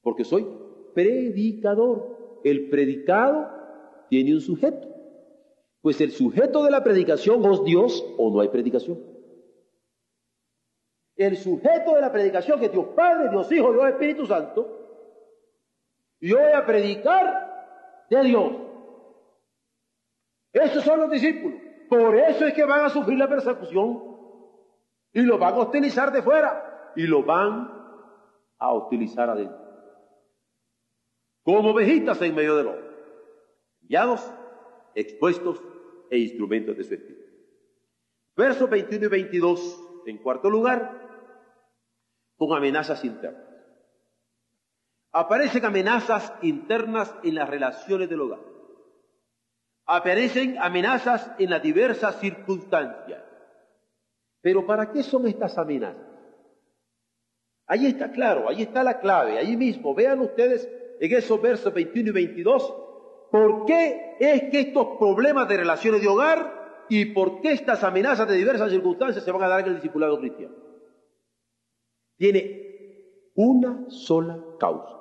Porque 0.01 0.23
soy 0.23 0.47
predicador. 0.93 2.39
El 2.43 2.69
predicado 2.69 3.49
tiene 4.09 4.33
un 4.33 4.41
sujeto. 4.41 4.87
Pues 5.81 5.99
el 5.99 6.11
sujeto 6.11 6.63
de 6.63 6.71
la 6.71 6.83
predicación 6.83 7.43
es 7.51 7.63
Dios 7.63 8.05
o 8.17 8.31
no 8.31 8.39
hay 8.39 8.49
predicación. 8.49 8.99
El 11.15 11.37
sujeto 11.37 11.95
de 11.95 12.01
la 12.01 12.11
predicación 12.11 12.59
que 12.59 12.69
Dios 12.69 12.87
Padre, 12.95 13.29
Dios 13.29 13.51
Hijo, 13.51 13.73
Dios 13.73 13.89
Espíritu 13.89 14.25
Santo. 14.25 14.77
Yo 16.19 16.39
voy 16.39 16.51
a 16.51 16.65
predicar 16.65 17.50
de 18.11 18.23
Dios. 18.23 18.51
Esos 20.51 20.83
son 20.83 20.99
los 20.99 21.09
discípulos. 21.09 21.59
Por 21.89 22.15
eso 22.15 22.45
es 22.45 22.53
que 22.53 22.65
van 22.65 22.85
a 22.85 22.89
sufrir 22.89 23.17
la 23.17 23.29
persecución. 23.29 24.03
Y 25.13 25.21
lo 25.21 25.37
van 25.37 25.53
a 25.53 25.57
hostilizar 25.59 26.11
de 26.11 26.21
fuera. 26.21 26.91
Y 26.95 27.07
lo 27.07 27.23
van 27.23 27.71
a 28.57 28.73
utilizar 28.73 29.29
adentro. 29.29 29.57
Como 31.43 31.71
ovejitas 31.71 32.21
en 32.21 32.35
medio 32.35 32.57
de 32.57 32.63
los 32.63 32.75
enviados, 33.81 34.29
expuestos 34.93 35.63
e 36.09 36.17
instrumentos 36.17 36.77
de 36.77 36.83
su 36.83 36.93
espíritu. 36.93 37.31
Versos 38.35 38.69
21 38.69 39.05
y 39.05 39.09
22, 39.09 40.03
en 40.05 40.17
cuarto 40.17 40.49
lugar, 40.49 40.99
con 42.37 42.55
amenazas 42.55 43.03
internas. 43.05 43.50
Aparecen 45.11 45.65
amenazas 45.65 46.33
internas 46.41 47.13
en 47.23 47.35
las 47.35 47.49
relaciones 47.49 48.09
del 48.09 48.21
hogar. 48.21 48.39
Aparecen 49.85 50.57
amenazas 50.59 51.31
en 51.37 51.49
las 51.49 51.61
diversas 51.61 52.19
circunstancias. 52.19 53.23
Pero 54.41 54.65
¿para 54.65 54.91
qué 54.91 55.03
son 55.03 55.27
estas 55.27 55.57
amenazas? 55.57 56.07
Ahí 57.67 57.87
está 57.87 58.11
claro, 58.11 58.49
ahí 58.49 58.63
está 58.63 58.83
la 58.83 58.99
clave, 58.99 59.37
ahí 59.37 59.55
mismo. 59.57 59.93
Vean 59.93 60.19
ustedes 60.21 60.69
en 60.99 61.13
esos 61.13 61.41
versos 61.41 61.73
21 61.73 62.09
y 62.09 62.13
22 62.13 62.73
¿Por 63.31 63.65
qué 63.65 64.17
es 64.19 64.43
que 64.51 64.59
estos 64.59 64.97
problemas 64.99 65.47
de 65.47 65.57
relaciones 65.57 66.01
de 66.01 66.07
hogar 66.09 66.85
y 66.89 67.05
por 67.13 67.39
qué 67.39 67.53
estas 67.53 67.81
amenazas 67.83 68.27
de 68.27 68.35
diversas 68.35 68.69
circunstancias 68.69 69.23
se 69.23 69.31
van 69.31 69.43
a 69.43 69.47
dar 69.47 69.61
en 69.61 69.67
el 69.67 69.75
discipulado 69.75 70.19
cristiano? 70.19 70.53
Tiene 72.17 73.31
una 73.35 73.89
sola 73.89 74.37
causa 74.59 75.00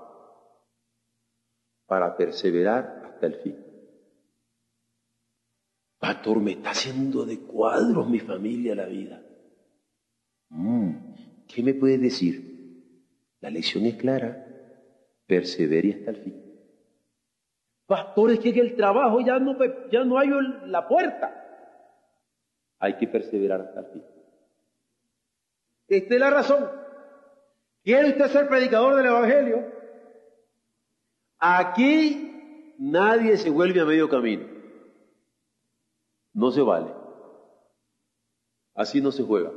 para 1.90 2.16
perseverar 2.16 3.02
hasta 3.04 3.26
el 3.26 3.34
fin. 3.34 3.56
Pastor, 5.98 6.40
me 6.40 6.52
está 6.52 6.70
haciendo 6.70 7.24
de 7.24 7.40
cuadros 7.40 8.08
mi 8.08 8.20
familia 8.20 8.76
la 8.76 8.86
vida. 8.86 9.20
Mm, 10.50 10.92
¿Qué 11.48 11.64
me 11.64 11.74
puede 11.74 11.98
decir? 11.98 12.94
La 13.40 13.50
lección 13.50 13.86
es 13.86 13.96
clara. 13.96 14.46
Persevere 15.26 15.94
hasta 15.94 16.12
el 16.12 16.16
fin. 16.18 16.42
Pastores, 17.86 18.38
que 18.38 18.50
el 18.50 18.76
trabajo 18.76 19.20
ya 19.20 19.40
no, 19.40 19.58
ya 19.90 20.04
no 20.04 20.16
hay 20.16 20.28
la 20.66 20.86
puerta. 20.86 21.74
Hay 22.78 22.98
que 22.98 23.08
perseverar 23.08 23.62
hasta 23.62 23.80
el 23.80 23.86
fin. 23.86 24.04
Esta 25.88 26.14
es 26.14 26.20
la 26.20 26.30
razón. 26.30 26.70
¿Quiere 27.82 28.10
usted 28.10 28.26
ser 28.28 28.46
predicador 28.46 28.94
del 28.94 29.06
Evangelio? 29.06 29.79
Aquí 31.40 32.74
nadie 32.78 33.38
se 33.38 33.48
vuelve 33.48 33.80
a 33.80 33.86
medio 33.86 34.10
camino. 34.10 34.46
No 36.34 36.50
se 36.50 36.60
vale. 36.60 36.94
Así 38.74 39.00
no 39.00 39.10
se 39.10 39.22
juega. 39.22 39.50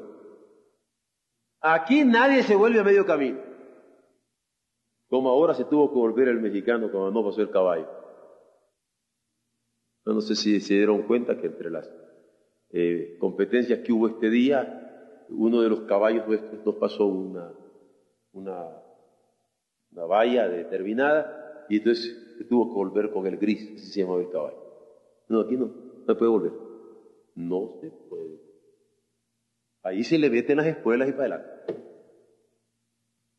Aquí 1.59 2.05
nadie 2.05 2.43
se 2.43 2.55
vuelve 2.55 2.79
a 2.79 2.83
medio 2.83 3.05
camino. 3.05 3.39
Como 5.09 5.29
ahora 5.29 5.53
se 5.53 5.65
tuvo 5.65 5.89
que 5.89 5.99
volver 5.99 6.29
el 6.29 6.39
mexicano 6.39 6.89
cuando 6.89 7.11
no 7.11 7.27
pasó 7.27 7.41
el 7.41 7.51
caballo. 7.51 7.87
No, 10.05 10.21
sé 10.21 10.35
si 10.35 10.59
se 10.61 10.73
dieron 10.73 11.03
cuenta 11.03 11.37
que 11.37 11.47
entre 11.47 11.69
las 11.69 11.89
eh, 12.71 13.17
competencias 13.19 13.79
que 13.79 13.93
hubo 13.93 14.07
este 14.07 14.29
día, 14.29 15.25
uno 15.29 15.61
de 15.61 15.69
los 15.69 15.81
caballos 15.81 16.27
nuestros 16.27 16.65
nos 16.65 16.75
pasó 16.75 17.05
una, 17.05 17.53
una, 18.31 18.81
una 19.91 20.05
valla 20.05 20.47
determinada 20.47 21.42
y 21.73 21.77
entonces 21.77 22.45
tuvo 22.47 22.67
que 22.67 22.75
volver 22.75 23.11
con 23.11 23.25
el 23.25 23.35
gris, 23.37 23.71
así 23.73 23.91
se 23.91 24.01
llamaba 24.01 24.21
el 24.21 24.29
caballo. 24.29 24.59
No, 25.27 25.39
aquí 25.39 25.57
no, 25.57 25.73
no 26.05 26.17
puede 26.17 26.29
volver. 26.29 26.51
No 27.33 27.79
se 27.81 27.89
puede. 27.89 28.39
Ahí 29.81 30.03
se 30.03 30.19
le 30.19 30.29
meten 30.29 30.57
las 30.57 30.67
espuelas 30.67 31.09
y 31.09 31.13
para 31.13 31.35
adelante. 31.35 31.75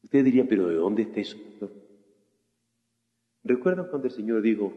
Usted 0.03 0.25
diría, 0.25 0.47
pero 0.49 0.67
¿de 0.67 0.75
dónde 0.75 1.03
está 1.03 1.21
eso? 1.21 1.39
¿Recuerdan 3.45 3.87
cuando 3.89 4.09
el 4.09 4.15
Señor 4.15 4.43
dijo, 4.43 4.73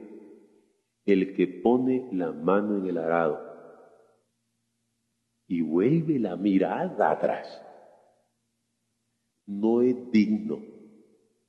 el 1.06 1.34
que 1.34 1.48
pone 1.48 2.10
la 2.12 2.32
mano 2.32 2.78
en 2.78 2.86
el 2.86 3.00
arado 3.00 3.42
y 5.48 5.62
vuelve 5.62 6.20
la 6.20 6.36
mirada 6.36 7.10
atrás, 7.10 7.60
no 9.48 9.82
es 9.82 10.12
digno 10.12 10.62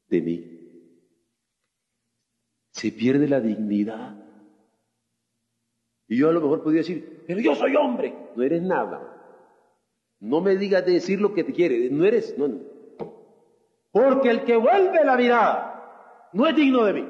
de 0.08 0.22
mí. 0.22 0.57
Se 2.78 2.92
pierde 2.92 3.26
la 3.26 3.40
dignidad. 3.40 4.14
Y 6.06 6.16
yo 6.16 6.28
a 6.28 6.32
lo 6.32 6.40
mejor 6.40 6.62
podría 6.62 6.82
decir, 6.82 7.24
pero 7.26 7.40
yo 7.40 7.56
soy 7.56 7.74
hombre, 7.74 8.14
no 8.36 8.42
eres 8.44 8.62
nada. 8.62 9.16
No 10.20 10.40
me 10.40 10.54
digas 10.54 10.86
de 10.86 10.92
decir 10.92 11.20
lo 11.20 11.34
que 11.34 11.42
te 11.42 11.52
quiere, 11.52 11.90
no 11.90 12.04
eres, 12.04 12.38
no. 12.38 12.48
Porque 13.90 14.30
el 14.30 14.44
que 14.44 14.56
vuelve 14.56 15.04
la 15.04 15.16
mirada 15.16 16.30
no 16.32 16.46
es 16.46 16.54
digno 16.54 16.84
de 16.84 16.92
mí. 16.92 17.08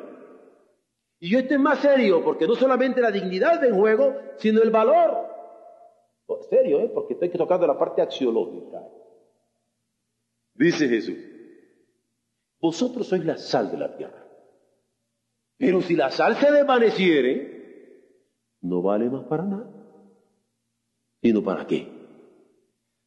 Y 1.20 1.36
esto 1.36 1.52
es 1.52 1.60
más 1.60 1.80
serio, 1.80 2.24
porque 2.24 2.46
no 2.46 2.54
solamente 2.54 3.02
la 3.02 3.10
dignidad 3.10 3.60
del 3.60 3.74
juego, 3.74 4.16
sino 4.38 4.62
el 4.62 4.70
valor. 4.70 5.26
Oh, 6.28 6.42
serio, 6.48 6.80
¿eh? 6.80 6.90
porque 6.94 7.12
estoy 7.12 7.28
tocando 7.28 7.66
la 7.66 7.78
parte 7.78 8.00
axiológica. 8.00 8.82
Dice 10.54 10.88
Jesús, 10.88 11.18
vosotros 12.58 13.06
sois 13.06 13.22
la 13.22 13.36
sal 13.36 13.70
de 13.70 13.76
la 13.76 13.94
tierra. 13.94 14.27
Pero 15.58 15.82
si 15.82 15.96
la 15.96 16.10
sal 16.10 16.36
se 16.36 16.50
desvaneciere, 16.52 17.58
no 18.62 18.80
vale 18.80 19.10
más 19.10 19.24
para 19.24 19.44
nada. 19.44 19.70
¿Y 21.20 21.32
no 21.32 21.42
para 21.42 21.66
qué? 21.66 21.88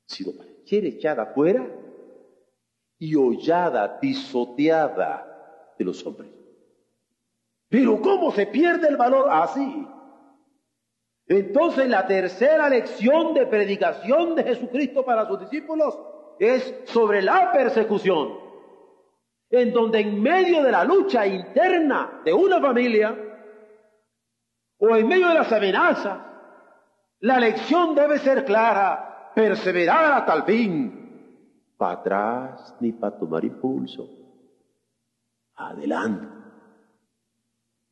Sino 0.06 0.34
para 0.34 0.50
ser 0.66 0.86
echada 0.86 1.24
afuera 1.24 1.68
y 3.00 3.16
hollada, 3.16 4.00
pisoteada 4.00 5.74
de 5.80 5.86
los 5.86 6.06
hombres. 6.06 6.30
Pero 7.70 8.02
¿cómo 8.02 8.32
se 8.32 8.48
pierde 8.48 8.90
el 8.90 8.98
valor 8.98 9.28
así? 9.32 9.88
Entonces 11.28 11.88
la 11.88 12.06
tercera 12.06 12.68
lección 12.68 13.34
de 13.34 13.48
predicación 13.48 14.36
de 14.36 14.44
Jesucristo 14.44 15.06
para 15.06 15.26
sus 15.26 15.40
discípulos 15.40 15.98
es 16.38 16.76
sobre 16.86 17.22
la 17.22 17.52
persecución, 17.54 18.41
en 19.52 19.74
donde 19.74 20.00
en 20.00 20.22
medio 20.22 20.64
de 20.64 20.72
la 20.72 20.86
lucha 20.86 21.28
interna 21.28 22.22
de 22.24 22.34
una 22.34 22.62
familia, 22.62 23.16
o 24.78 24.96
en 24.96 25.08
medio 25.08 25.28
de 25.28 25.34
las 25.34 25.52
amenazas, 25.52 26.20
la 27.20 27.40
lección 27.40 27.94
debe 27.94 28.18
ser 28.20 28.46
clara, 28.46 29.32
perseverar 29.36 30.14
hasta 30.14 30.34
el 30.34 30.44
fin, 30.44 31.76
para 31.78 32.00
atrás 32.00 32.76
ni 32.80 32.94
para 32.94 33.18
tomar 33.18 33.44
impulso, 33.44 34.10
adelante, 35.56 36.28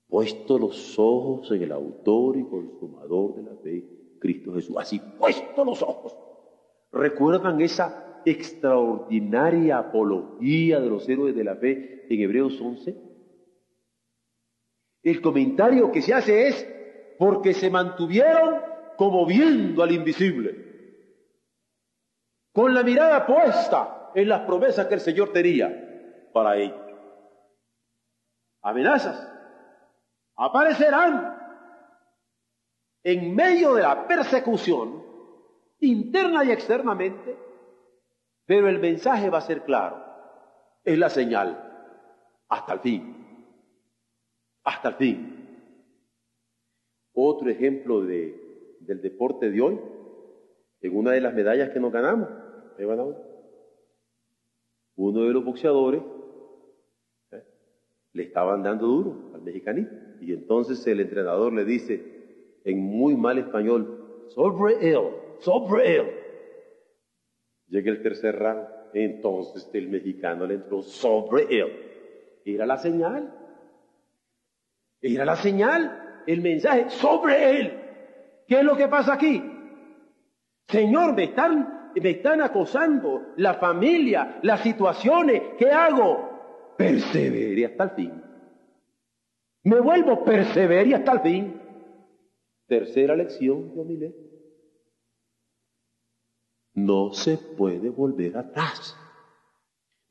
puesto 0.07 0.57
los 0.57 0.97
ojos 0.97 1.51
en 1.51 1.63
el 1.63 1.73
autor 1.73 2.37
y 2.37 2.45
consumador 2.45 3.35
de 3.35 3.43
la 3.43 3.57
fe, 3.57 4.17
Cristo 4.19 4.53
Jesús, 4.53 4.77
así 4.79 4.99
puesto 4.99 5.65
los 5.65 5.81
ojos. 5.81 6.17
¿Recuerdan 6.91 7.59
esa 7.61 8.08
extraordinaria 8.25 9.77
apología 9.77 10.79
de 10.79 10.89
los 10.89 11.07
héroes 11.07 11.35
de 11.35 11.43
la 11.43 11.55
fe 11.55 12.05
en 12.09 12.21
Hebreos 12.21 12.59
11? 12.59 12.95
El 15.03 15.21
comentario 15.21 15.91
que 15.91 16.01
se 16.01 16.13
hace 16.13 16.47
es, 16.47 16.67
porque 17.17 17.53
se 17.53 17.69
mantuvieron 17.69 18.61
como 18.97 19.25
viendo 19.25 19.81
al 19.81 19.91
invisible, 19.91 20.69
con 22.51 22.73
la 22.73 22.83
mirada 22.83 23.25
puesta 23.25 24.11
en 24.13 24.27
las 24.27 24.41
promesas 24.41 24.87
que 24.87 24.95
el 24.95 24.99
Señor 24.99 25.31
tenía 25.31 26.29
para 26.33 26.57
ellos. 26.57 26.77
Amenazas 28.61 29.25
aparecerán 30.35 31.37
en 33.03 33.33
medio 33.35 33.75
de 33.75 33.83
la 33.83 34.07
persecución, 34.07 35.03
interna 35.79 36.43
y 36.43 36.51
externamente, 36.51 37.37
pero 38.49 38.67
el 38.67 38.79
mensaje 38.79 39.29
va 39.29 39.37
a 39.37 39.41
ser 39.41 39.61
claro, 39.61 40.03
es 40.83 40.97
la 40.97 41.11
señal, 41.11 41.55
hasta 42.47 42.73
el 42.73 42.79
fin, 42.79 43.15
hasta 44.63 44.89
el 44.89 44.95
fin. 44.95 45.67
Otro 47.13 47.47
ejemplo 47.51 48.01
de, 48.01 48.75
del 48.79 49.03
deporte 49.03 49.51
de 49.51 49.61
hoy, 49.61 49.79
en 50.81 50.97
una 50.97 51.11
de 51.11 51.21
las 51.21 51.35
medallas 51.35 51.69
que 51.69 51.79
nos 51.79 51.91
ganamos, 51.91 52.27
uno 54.95 55.21
de 55.25 55.31
los 55.31 55.45
boxeadores 55.45 56.01
¿eh? 57.31 57.43
le 58.13 58.23
estaban 58.23 58.63
dando 58.63 58.87
duro 58.87 59.31
al 59.35 59.43
mexicanito 59.43 59.91
y 60.21 60.33
entonces 60.33 60.87
el 60.87 61.01
entrenador 61.01 61.53
le 61.53 61.65
dice 61.65 62.61
en 62.63 62.79
muy 62.79 63.15
mal 63.15 63.37
español, 63.37 64.25
sobre 64.29 64.89
él, 64.89 65.01
sobre 65.37 65.97
él. 65.97 66.18
Llega 67.69 67.91
el 67.91 68.01
tercer 68.01 68.37
round, 68.37 68.67
entonces 68.93 69.69
el 69.73 69.89
mexicano 69.89 70.45
le 70.45 70.55
entró 70.55 70.81
sobre 70.81 71.43
él. 71.49 71.67
Era 72.45 72.65
la 72.65 72.77
señal. 72.77 73.33
Era 75.01 75.25
la 75.25 75.35
señal 75.35 76.23
el 76.25 76.41
mensaje 76.41 76.89
sobre 76.89 77.59
él. 77.59 77.79
¿Qué 78.47 78.59
es 78.59 78.63
lo 78.63 78.75
que 78.75 78.87
pasa 78.87 79.13
aquí? 79.13 79.41
Señor, 80.67 81.13
me 81.15 81.25
están, 81.25 81.91
me 81.95 82.09
están 82.09 82.41
acosando 82.41 83.33
la 83.37 83.55
familia, 83.55 84.39
las 84.43 84.61
situaciones. 84.61 85.41
¿Qué 85.57 85.71
hago? 85.71 86.75
Persevere 86.77 87.65
hasta 87.65 87.83
el 87.83 87.89
fin. 87.91 88.23
Me 89.63 89.79
vuelvo 89.79 90.23
persevere 90.23 90.95
hasta 90.95 91.11
el 91.11 91.19
fin. 91.21 91.61
Tercera 92.67 93.15
lección 93.15 93.73
de 93.73 93.81
Omilé. 93.81 94.28
No 96.85 97.13
se 97.13 97.37
puede 97.37 97.89
volver 97.89 98.37
atrás. 98.37 98.95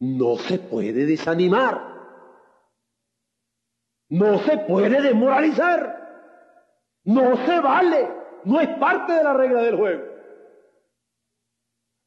No 0.00 0.36
se 0.36 0.58
puede 0.58 1.06
desanimar. 1.06 1.96
No 4.10 4.38
se 4.38 4.58
puede 4.58 5.00
desmoralizar. 5.02 5.98
No 7.04 7.36
se 7.46 7.60
vale, 7.60 8.08
no 8.44 8.60
es 8.60 8.68
parte 8.78 9.14
de 9.14 9.24
la 9.24 9.32
regla 9.32 9.62
del 9.62 9.76
juego. 9.76 10.04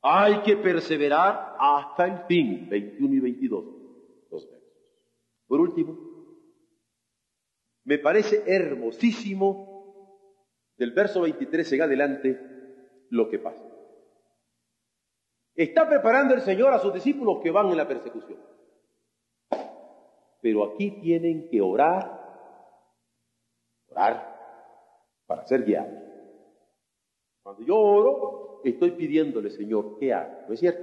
Hay 0.03 0.41
que 0.41 0.57
perseverar 0.57 1.55
hasta 1.59 2.05
el 2.05 2.25
fin, 2.27 2.69
21 2.69 3.15
y 3.15 3.19
22, 3.19 3.65
dos 4.29 4.49
versos. 4.49 4.69
Por 5.47 5.59
último, 5.59 5.97
me 7.83 7.97
parece 7.97 8.43
hermosísimo 8.45 9.71
del 10.77 10.91
verso 10.91 11.21
23 11.21 11.73
en 11.73 11.81
adelante 11.81 12.39
lo 13.09 13.29
que 13.29 13.39
pasa. 13.39 13.70
Está 15.55 15.87
preparando 15.87 16.33
el 16.33 16.41
Señor 16.41 16.73
a 16.73 16.79
sus 16.79 16.93
discípulos 16.93 17.39
que 17.43 17.51
van 17.51 17.69
en 17.69 17.77
la 17.77 17.87
persecución. 17.87 18.39
Pero 20.41 20.63
aquí 20.65 20.91
tienen 21.01 21.49
que 21.49 21.61
orar, 21.61 22.19
orar 23.89 24.31
para 25.27 25.45
ser 25.45 25.63
guiado. 25.63 25.91
Cuando 27.43 27.63
yo 27.63 27.77
oro, 27.77 28.61
estoy 28.63 28.91
pidiéndole, 28.91 29.49
Señor, 29.49 29.97
¿qué 29.99 30.13
hago? 30.13 30.47
¿No 30.47 30.53
es 30.53 30.59
cierto? 30.59 30.81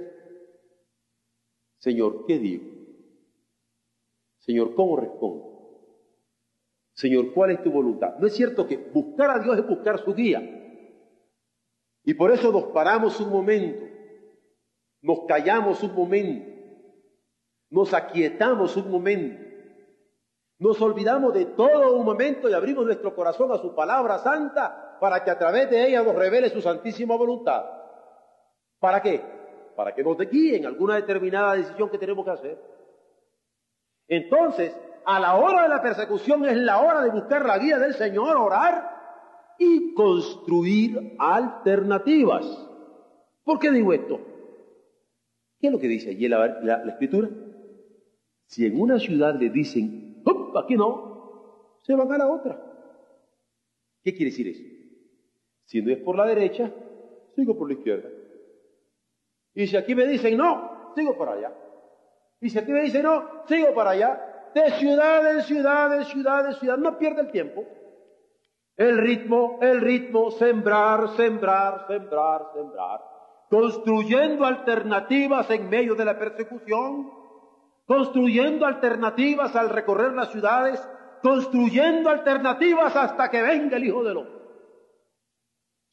Señor, 1.79 2.25
¿qué 2.25 2.37
digo? 2.37 2.65
Señor, 4.39 4.75
¿cómo 4.75 4.97
respondo? 4.97 5.49
Señor, 6.93 7.33
¿cuál 7.33 7.51
es 7.51 7.63
tu 7.63 7.71
voluntad? 7.71 8.17
No 8.17 8.27
es 8.27 8.33
cierto 8.33 8.67
que 8.67 8.75
buscar 8.75 9.29
a 9.31 9.39
Dios 9.39 9.57
es 9.57 9.67
buscar 9.67 9.99
su 9.99 10.13
guía. 10.13 10.41
Y 12.03 12.13
por 12.13 12.31
eso 12.31 12.51
nos 12.51 12.65
paramos 12.65 13.19
un 13.19 13.29
momento, 13.29 13.85
nos 15.01 15.25
callamos 15.27 15.81
un 15.83 15.95
momento, 15.95 16.51
nos 17.69 17.93
aquietamos 17.93 18.75
un 18.77 18.91
momento 18.91 19.49
nos 20.59 20.81
olvidamos 20.81 21.33
de 21.33 21.45
todo 21.45 21.95
un 21.95 22.05
momento 22.05 22.49
y 22.49 22.53
abrimos 22.53 22.85
nuestro 22.85 23.15
corazón 23.15 23.49
a 23.53 23.57
su 23.57 23.73
palabra 23.73 24.19
santa 24.19 24.97
para 24.99 25.23
que 25.23 25.31
a 25.31 25.39
través 25.39 25.69
de 25.69 25.87
ella 25.87 26.03
nos 26.03 26.13
revele 26.13 26.49
su 26.49 26.61
santísima 26.61 27.15
voluntad. 27.15 27.65
¿Para 28.77 29.01
qué? 29.01 29.23
Para 29.77 29.95
que 29.95 30.03
nos 30.03 30.17
guíe 30.17 30.57
en 30.57 30.65
alguna 30.65 30.95
determinada 30.95 31.53
decisión 31.53 31.89
que 31.89 31.97
tenemos 31.97 32.25
que 32.25 32.31
hacer. 32.31 32.61
Entonces, 34.09 34.77
a 35.05 35.17
la 35.17 35.35
hora 35.37 35.63
de 35.63 35.69
la 35.69 35.81
persecución 35.81 36.43
es 36.43 36.57
la 36.57 36.79
hora 36.81 37.03
de 37.03 37.11
buscar 37.11 37.45
la 37.45 37.57
guía 37.57 37.79
del 37.79 37.93
Señor, 37.93 38.35
orar 38.35 39.55
y 39.57 39.93
construir 39.93 41.15
alternativas. 41.19 42.45
¿Por 43.45 43.59
qué 43.59 43.71
digo 43.71 43.93
esto? 43.93 44.19
¿Qué 45.59 45.67
es 45.67 45.73
lo 45.73 45.79
que 45.79 45.87
dice 45.87 46.11
allí 46.11 46.27
la, 46.27 46.59
la 46.61 46.91
Escritura? 46.91 47.29
Si 48.45 48.65
en 48.65 48.79
una 48.79 48.97
ciudad 48.99 49.35
le 49.35 49.49
dicen 49.49 50.09
aquí 50.57 50.75
no, 50.75 51.77
se 51.83 51.95
van 51.95 52.11
a 52.11 52.17
la 52.17 52.27
otra. 52.27 52.59
¿Qué 54.03 54.13
quiere 54.13 54.31
decir 54.31 54.47
eso? 54.47 54.63
Si 55.65 55.81
no 55.81 55.91
es 55.91 55.99
por 55.99 56.15
la 56.15 56.25
derecha, 56.25 56.71
sigo 57.35 57.57
por 57.57 57.67
la 57.67 57.73
izquierda. 57.73 58.09
Y 59.53 59.67
si 59.67 59.77
aquí 59.77 59.93
me 59.93 60.07
dicen 60.07 60.37
no, 60.37 60.93
sigo 60.95 61.17
para 61.17 61.33
allá. 61.33 61.53
Y 62.41 62.49
si 62.49 62.57
aquí 62.57 62.71
me 62.71 62.81
dicen 62.81 63.03
no, 63.03 63.43
sigo 63.47 63.73
para 63.73 63.91
allá. 63.91 64.51
De 64.53 64.71
ciudad 64.71 65.35
en 65.35 65.41
ciudad, 65.43 65.95
en 65.95 66.05
ciudad 66.05 66.47
en 66.47 66.53
ciudad, 66.53 66.77
no 66.77 66.97
pierde 66.97 67.21
el 67.21 67.31
tiempo. 67.31 67.65
El 68.75 68.97
ritmo, 68.97 69.59
el 69.61 69.81
ritmo, 69.81 70.31
sembrar, 70.31 71.09
sembrar, 71.15 71.85
sembrar, 71.87 72.51
sembrar. 72.55 73.01
Construyendo 73.49 74.45
alternativas 74.45 75.49
en 75.49 75.69
medio 75.69 75.95
de 75.95 76.05
la 76.05 76.17
persecución 76.17 77.19
construyendo 77.89 78.67
alternativas 78.67 79.55
al 79.55 79.71
recorrer 79.71 80.13
las 80.13 80.29
ciudades, 80.29 80.79
construyendo 81.23 82.11
alternativas 82.11 82.95
hasta 82.95 83.31
que 83.31 83.41
venga 83.41 83.77
el 83.77 83.85
Hijo 83.85 84.03
del 84.03 84.17
Hombre. 84.17 84.39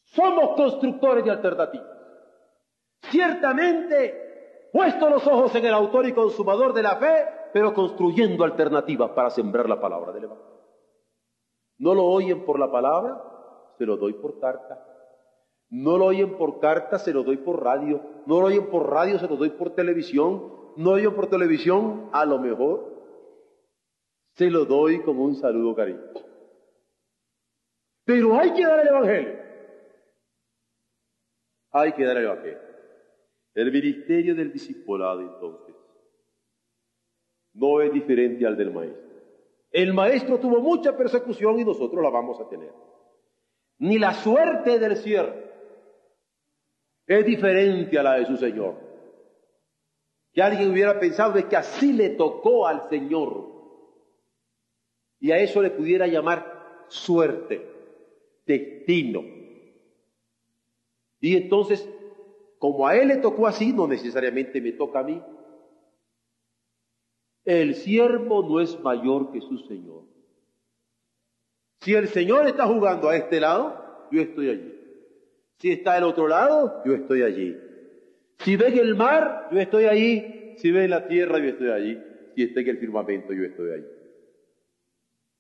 Somos 0.05 0.57
constructores 0.57 1.25
de 1.25 1.31
alternativas. 1.31 1.89
Ciertamente, 3.01 4.69
puesto 4.75 5.09
los 5.09 5.27
ojos 5.27 5.55
en 5.55 5.65
el 5.65 5.73
autor 5.73 6.07
y 6.07 6.13
consumador 6.13 6.75
de 6.75 6.83
la 6.83 6.97
fe, 6.97 7.29
pero 7.55 7.73
construyendo 7.73 8.45
alternativas 8.45 9.13
para 9.13 9.31
sembrar 9.31 9.67
la 9.67 9.81
palabra 9.81 10.13
del 10.13 10.25
Evangelio. 10.25 10.61
No 11.79 11.95
lo 11.95 12.05
oyen 12.05 12.45
por 12.45 12.59
la 12.59 12.71
palabra, 12.71 13.23
se 13.79 13.87
lo 13.87 13.97
doy 13.97 14.13
por 14.13 14.39
carta. 14.39 14.96
No 15.69 15.99
lo 15.99 16.07
oyen 16.07 16.37
por 16.37 16.61
carta, 16.61 16.99
se 16.99 17.13
lo 17.13 17.23
doy 17.23 17.39
por 17.39 17.63
radio. 17.63 18.01
No 18.27 18.41
lo 18.41 18.47
oyen 18.47 18.69
por 18.71 18.89
radio, 18.89 19.19
se 19.19 19.27
lo 19.27 19.37
doy 19.37 19.51
por 19.51 19.75
televisión 19.75 20.57
no 20.77 20.99
yo 20.99 21.15
por 21.15 21.29
televisión, 21.29 22.11
a 22.13 22.25
lo 22.25 22.39
mejor 22.39 22.95
se 24.35 24.51
lo 24.51 24.67
doy 24.67 25.03
como 25.03 25.25
un 25.25 25.35
saludo 25.35 25.75
cariño. 25.75 26.03
Pero 28.05 28.39
hay 28.39 28.53
que 28.53 28.63
dar 28.63 28.81
el 28.81 28.89
Evangelio. 28.89 29.39
Hay 31.73 31.93
que 31.93 32.05
dar 32.05 32.17
el 32.19 32.25
Evangelio. 32.25 32.59
El 33.55 33.73
ministerio 33.73 34.35
del 34.35 34.53
discipulado, 34.53 35.23
entonces, 35.23 35.75
no 37.55 37.81
es 37.81 37.93
diferente 37.93 38.47
al 38.47 38.57
del 38.57 38.71
maestro. 38.71 39.07
El 39.71 39.95
maestro 39.95 40.39
tuvo 40.39 40.61
mucha 40.61 40.97
persecución 40.97 41.59
y 41.59 41.65
nosotros 41.65 42.03
la 42.03 42.11
vamos 42.11 42.39
a 42.39 42.49
tener. 42.49 42.73
Ni 43.79 43.99
la 43.99 44.13
suerte 44.13 44.79
del 44.79 44.97
siervo 44.97 45.46
es 47.07 47.25
diferente 47.25 47.99
a 47.99 48.03
la 48.03 48.15
de 48.15 48.27
su 48.27 48.37
Señor 48.37 48.87
que 50.37 50.43
alguien 50.43 50.71
hubiera 50.71 51.01
pensado 51.01 51.33
de 51.33 51.49
que 51.49 51.57
así 51.57 51.95
le 51.95 52.11
tocó 52.11 52.67
al 52.67 52.91
Señor 52.91 53.57
y 55.19 55.31
a 55.33 55.39
eso 55.39 55.63
le 55.63 55.71
pudiera 55.71 56.07
llamar 56.07 56.85
suerte. 56.89 57.75
destino. 58.45 59.25
Y 61.21 61.37
entonces, 61.37 61.89
como 62.59 62.87
a 62.87 62.97
él 62.97 63.09
le 63.09 63.17
tocó 63.17 63.47
así, 63.47 63.73
no 63.73 63.89
necesariamente 63.89 64.61
me 64.61 64.73
toca 64.73 65.01
a 65.01 65.05
mí. 65.05 65.23
El 67.45 67.75
siervo 67.75 68.43
no 68.43 68.61
es 68.61 68.79
mayor 68.81 69.33
que 69.33 69.41
su 69.41 69.57
Señor. 69.61 70.03
Si 71.81 71.95
el 71.95 72.09
Señor 72.09 72.47
está 72.47 72.67
jugando 72.67 73.09
a 73.09 73.17
este 73.17 73.41
lado, 73.41 74.09
yo 74.13 74.21
estoy 74.21 74.51
allí. 74.51 74.76
Si 75.59 75.71
está 75.71 75.95
al 75.95 76.05
otro 76.05 76.29
lado, 76.29 76.83
yo 76.85 76.95
estoy 76.95 77.23
allí. 77.23 77.57
Si 78.39 78.57
ve 78.57 78.69
el 78.69 78.95
mar, 78.95 79.49
yo 79.51 79.59
estoy 79.59 79.87
allí. 79.87 80.55
Si 80.59 80.71
ve 80.71 80.89
la 80.89 81.07
tierra, 81.09 81.39
yo 81.39 81.49
estoy 81.49 81.71
allí. 81.71 81.99
Si 82.35 82.43
está 82.43 82.61
en 82.61 82.69
el 82.69 82.79
firmamento, 82.79 83.33
yo 83.33 83.45
estoy 83.45 83.71
allí. 83.71 83.87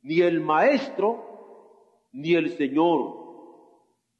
Ni 0.02 0.20
el 0.20 0.40
maestro, 0.40 2.08
ni 2.12 2.34
el 2.34 2.50
Señor 2.50 3.26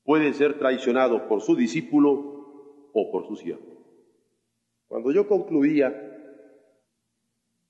pueden 0.04 0.34
ser 0.34 0.58
traicionados 0.58 1.22
por 1.22 1.40
su 1.40 1.56
discípulo 1.56 2.90
o 2.92 3.10
por 3.10 3.26
su 3.26 3.36
siervo. 3.36 3.76
Cuando 4.88 5.10
yo 5.12 5.26
concluía 5.26 5.94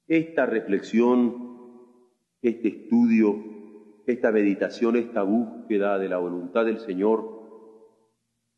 esta 0.07 0.47
reflexión, 0.47 1.47
este 2.43 2.69
estudio, 2.69 3.43
esta 4.07 4.31
meditación, 4.33 4.97
esta 4.97 5.23
búsqueda 5.23 5.99
de 5.99 6.09
la 6.09 6.19
voluntad 6.19 6.65
del 6.65 6.79
Señor 6.81 7.36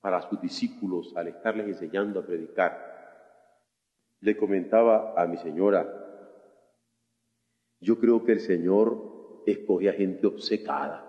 para 0.08 0.22
sus 0.22 0.40
discípulos 0.40 1.14
al 1.16 1.28
estarles 1.28 1.66
enseñando 1.66 2.20
a 2.20 2.26
predicar, 2.26 2.72
le 4.20 4.38
comentaba 4.38 5.12
a 5.14 5.26
mi 5.26 5.36
señora, 5.36 5.86
yo 7.78 7.98
creo 7.98 8.24
que 8.24 8.32
el 8.32 8.40
Señor 8.40 9.42
escoge 9.46 9.90
a 9.90 9.92
gente 9.92 10.26
obcecada. 10.26 11.04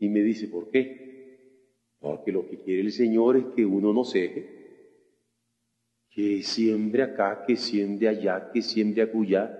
Y 0.00 0.08
me 0.08 0.18
dice, 0.18 0.48
¿por 0.48 0.68
qué? 0.70 1.94
Porque 2.00 2.32
lo 2.32 2.48
que 2.48 2.58
quiere 2.58 2.80
el 2.80 2.90
Señor 2.90 3.36
es 3.36 3.44
que 3.54 3.64
uno 3.64 3.92
no 3.92 4.04
ceje, 4.04 4.98
que 6.10 6.42
siembre 6.42 7.04
acá, 7.04 7.44
que 7.46 7.54
siembre 7.54 8.08
allá, 8.08 8.50
que 8.50 8.62
siembre 8.62 9.02
acullá, 9.02 9.56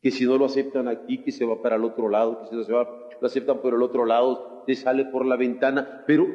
que 0.00 0.12
si 0.12 0.24
no 0.24 0.38
lo 0.38 0.44
aceptan 0.44 0.86
aquí, 0.86 1.24
que 1.24 1.32
se 1.32 1.44
va 1.44 1.60
para 1.60 1.74
el 1.74 1.82
otro 1.82 2.08
lado, 2.08 2.42
que 2.42 2.50
si 2.50 2.54
no 2.54 2.62
se 2.62 2.72
va, 2.72 2.88
lo 3.20 3.26
aceptan 3.26 3.60
por 3.60 3.74
el 3.74 3.82
otro 3.82 4.04
lado, 4.06 4.55
se 4.66 4.74
sale 4.74 5.04
por 5.06 5.24
la 5.24 5.36
ventana. 5.36 6.04
Pero 6.06 6.26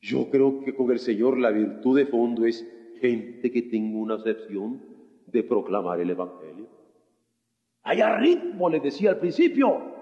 yo 0.00 0.30
creo 0.30 0.60
que 0.60 0.74
con 0.74 0.90
el 0.90 0.98
Señor 0.98 1.38
la 1.38 1.50
virtud 1.50 1.96
de 1.96 2.06
fondo 2.06 2.44
es 2.44 2.66
gente 3.00 3.50
que 3.50 3.62
tenga 3.62 3.98
una 3.98 4.14
acepción 4.14 4.82
de 5.26 5.42
proclamar 5.42 6.00
el 6.00 6.10
Evangelio. 6.10 6.68
Haya 7.82 8.16
ritmo, 8.16 8.70
le 8.70 8.80
decía 8.80 9.10
al 9.10 9.18
principio, 9.18 9.94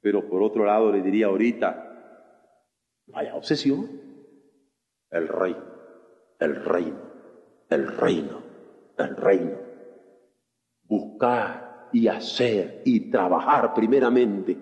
pero 0.00 0.28
por 0.28 0.42
otro 0.42 0.64
lado 0.64 0.92
le 0.92 1.02
diría 1.02 1.26
ahorita, 1.26 1.82
vaya 3.06 3.34
obsesión, 3.34 3.88
el 5.10 5.28
reino, 5.28 5.64
el 6.40 6.64
reino, 6.64 6.98
el 7.68 7.96
reino, 7.96 8.42
el 8.98 9.16
reino. 9.16 9.58
Buscar 10.82 11.88
y 11.92 12.08
hacer 12.08 12.82
y 12.84 13.10
trabajar 13.10 13.74
primeramente 13.74 14.56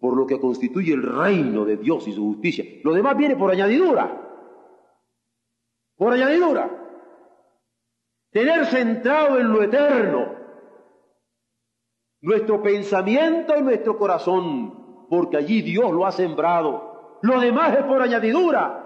por 0.00 0.16
lo 0.16 0.26
que 0.26 0.40
constituye 0.40 0.92
el 0.92 1.02
reino 1.02 1.64
de 1.64 1.76
Dios 1.76 2.06
y 2.06 2.12
su 2.12 2.22
justicia. 2.22 2.64
Lo 2.84 2.92
demás 2.92 3.16
viene 3.16 3.36
por 3.36 3.50
añadidura. 3.50 4.24
Por 5.96 6.12
añadidura. 6.12 6.70
Tener 8.30 8.66
centrado 8.66 9.38
en 9.38 9.52
lo 9.52 9.62
eterno 9.62 10.36
nuestro 12.20 12.62
pensamiento 12.62 13.56
y 13.56 13.62
nuestro 13.62 13.96
corazón, 13.96 15.06
porque 15.08 15.36
allí 15.36 15.62
Dios 15.62 15.92
lo 15.92 16.06
ha 16.06 16.12
sembrado. 16.12 17.18
Lo 17.22 17.40
demás 17.40 17.76
es 17.78 17.84
por 17.84 18.02
añadidura. 18.02 18.84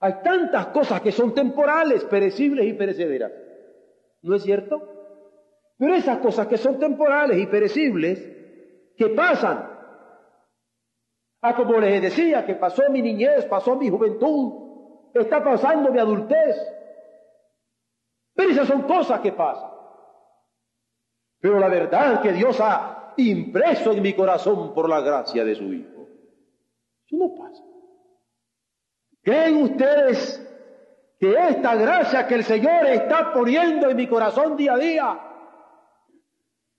Hay 0.00 0.14
tantas 0.22 0.66
cosas 0.66 1.00
que 1.00 1.12
son 1.12 1.34
temporales, 1.34 2.04
perecibles 2.04 2.66
y 2.66 2.74
perecederas. 2.74 3.32
¿No 4.22 4.36
es 4.36 4.42
cierto? 4.42 4.82
Pero 5.78 5.94
esas 5.94 6.18
cosas 6.18 6.46
que 6.46 6.56
son 6.56 6.78
temporales 6.78 7.38
y 7.38 7.46
perecibles, 7.46 8.20
que 8.96 9.08
pasan, 9.08 9.73
Ah, 11.46 11.54
como 11.54 11.78
les 11.78 12.00
decía, 12.00 12.46
que 12.46 12.54
pasó 12.54 12.84
mi 12.88 13.02
niñez, 13.02 13.44
pasó 13.44 13.76
mi 13.76 13.90
juventud, 13.90 15.10
está 15.12 15.44
pasando 15.44 15.92
mi 15.92 15.98
adultez. 15.98 16.56
Pero 18.34 18.50
esas 18.50 18.66
son 18.66 18.84
cosas 18.84 19.20
que 19.20 19.30
pasan. 19.32 19.70
Pero 21.40 21.58
la 21.58 21.68
verdad 21.68 22.22
que 22.22 22.32
Dios 22.32 22.58
ha 22.62 23.12
impreso 23.18 23.92
en 23.92 24.00
mi 24.00 24.14
corazón 24.14 24.72
por 24.72 24.88
la 24.88 25.02
gracia 25.02 25.44
de 25.44 25.54
su 25.54 25.64
Hijo, 25.64 26.08
eso 27.04 27.16
no 27.18 27.34
pasa. 27.34 27.62
¿Creen 29.22 29.64
ustedes 29.64 30.40
que 31.20 31.30
esta 31.30 31.74
gracia 31.74 32.26
que 32.26 32.36
el 32.36 32.44
Señor 32.44 32.86
está 32.86 33.34
poniendo 33.34 33.90
en 33.90 33.98
mi 33.98 34.06
corazón 34.06 34.56
día 34.56 34.72
a 34.72 34.78
día 34.78 35.20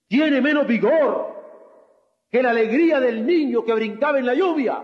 tiene 0.07 0.41
menos 0.41 0.65
vigor 0.65 1.34
que 2.29 2.43
la 2.43 2.49
alegría 2.49 2.99
del 2.99 3.25
niño 3.25 3.63
que 3.63 3.73
brincaba 3.73 4.19
en 4.19 4.25
la 4.25 4.33
lluvia? 4.33 4.81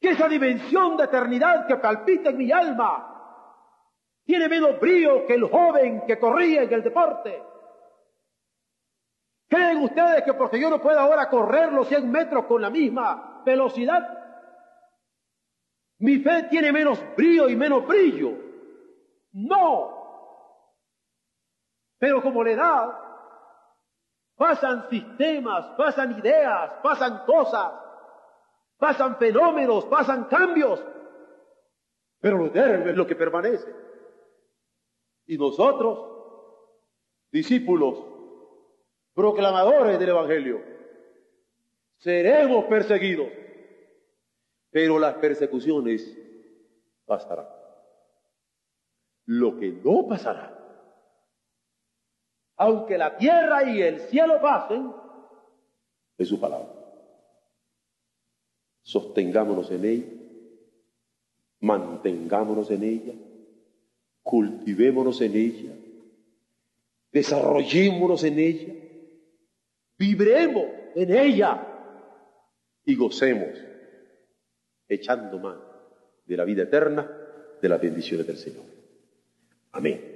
Que 0.00 0.10
esa 0.10 0.28
dimensión 0.28 0.96
de 0.96 1.04
eternidad 1.04 1.66
que 1.66 1.76
palpita 1.76 2.30
en 2.30 2.38
mi 2.38 2.52
alma 2.52 3.12
tiene 4.24 4.48
menos 4.48 4.78
brío 4.80 5.24
que 5.26 5.34
el 5.34 5.44
joven 5.44 6.02
que 6.06 6.18
corría 6.18 6.62
en 6.62 6.72
el 6.72 6.82
deporte. 6.82 7.42
¿Creen 9.48 9.78
ustedes 9.78 10.24
que 10.24 10.34
porque 10.34 10.60
yo 10.60 10.68
no 10.68 10.80
puedo 10.80 10.98
ahora 10.98 11.30
correr 11.30 11.72
los 11.72 11.88
100 11.88 12.10
metros 12.10 12.46
con 12.46 12.60
la 12.60 12.68
misma 12.68 13.42
velocidad, 13.44 14.24
mi 15.98 16.18
fe 16.18 16.44
tiene 16.50 16.72
menos 16.72 17.00
brío 17.16 17.48
y 17.48 17.56
menos 17.56 17.86
brillo? 17.86 18.32
No. 19.32 19.96
Pero 21.98 22.20
como 22.22 22.42
la 22.42 22.50
edad, 22.50 23.05
pasan 24.36 24.88
sistemas, 24.90 25.66
pasan 25.76 26.18
ideas, 26.18 26.74
pasan 26.82 27.24
cosas, 27.24 27.72
pasan 28.76 29.16
fenómenos, 29.16 29.86
pasan 29.86 30.24
cambios. 30.24 30.82
Pero 32.20 32.38
lo 32.38 32.46
eterno 32.46 32.90
es 32.90 32.96
lo 32.96 33.06
que 33.06 33.16
permanece. 33.16 33.74
Y 35.26 35.38
nosotros, 35.38 35.98
discípulos, 37.32 37.98
proclamadores 39.14 39.98
del 39.98 40.10
Evangelio, 40.10 40.62
seremos 41.96 42.66
perseguidos, 42.66 43.28
pero 44.70 44.98
las 44.98 45.14
persecuciones 45.14 46.16
pasarán. 47.06 47.48
Lo 49.24 49.58
que 49.58 49.72
no 49.72 50.06
pasará, 50.06 50.56
aunque 52.56 52.98
la 52.98 53.16
tierra 53.16 53.64
y 53.64 53.82
el 53.82 54.00
cielo 54.00 54.40
pasen, 54.40 54.92
es 56.18 56.28
su 56.28 56.40
palabra. 56.40 56.72
Sostengámonos 58.82 59.70
en 59.70 59.84
ella, 59.84 60.06
mantengámonos 61.60 62.70
en 62.70 62.82
ella 62.84 63.12
cultivémonos 64.26 65.20
en 65.20 65.36
ella, 65.36 65.72
desarrollémonos 67.12 68.24
en 68.24 68.38
ella, 68.40 68.74
vibremos 69.96 70.64
en 70.96 71.16
ella 71.16 71.64
y 72.84 72.96
gocemos 72.96 73.56
echando 74.88 75.38
mano 75.38 75.62
de 76.24 76.36
la 76.36 76.44
vida 76.44 76.64
eterna, 76.64 77.08
de 77.62 77.68
las 77.68 77.80
bendiciones 77.80 78.26
del 78.26 78.36
Señor. 78.36 78.64
Amén. 79.70 80.15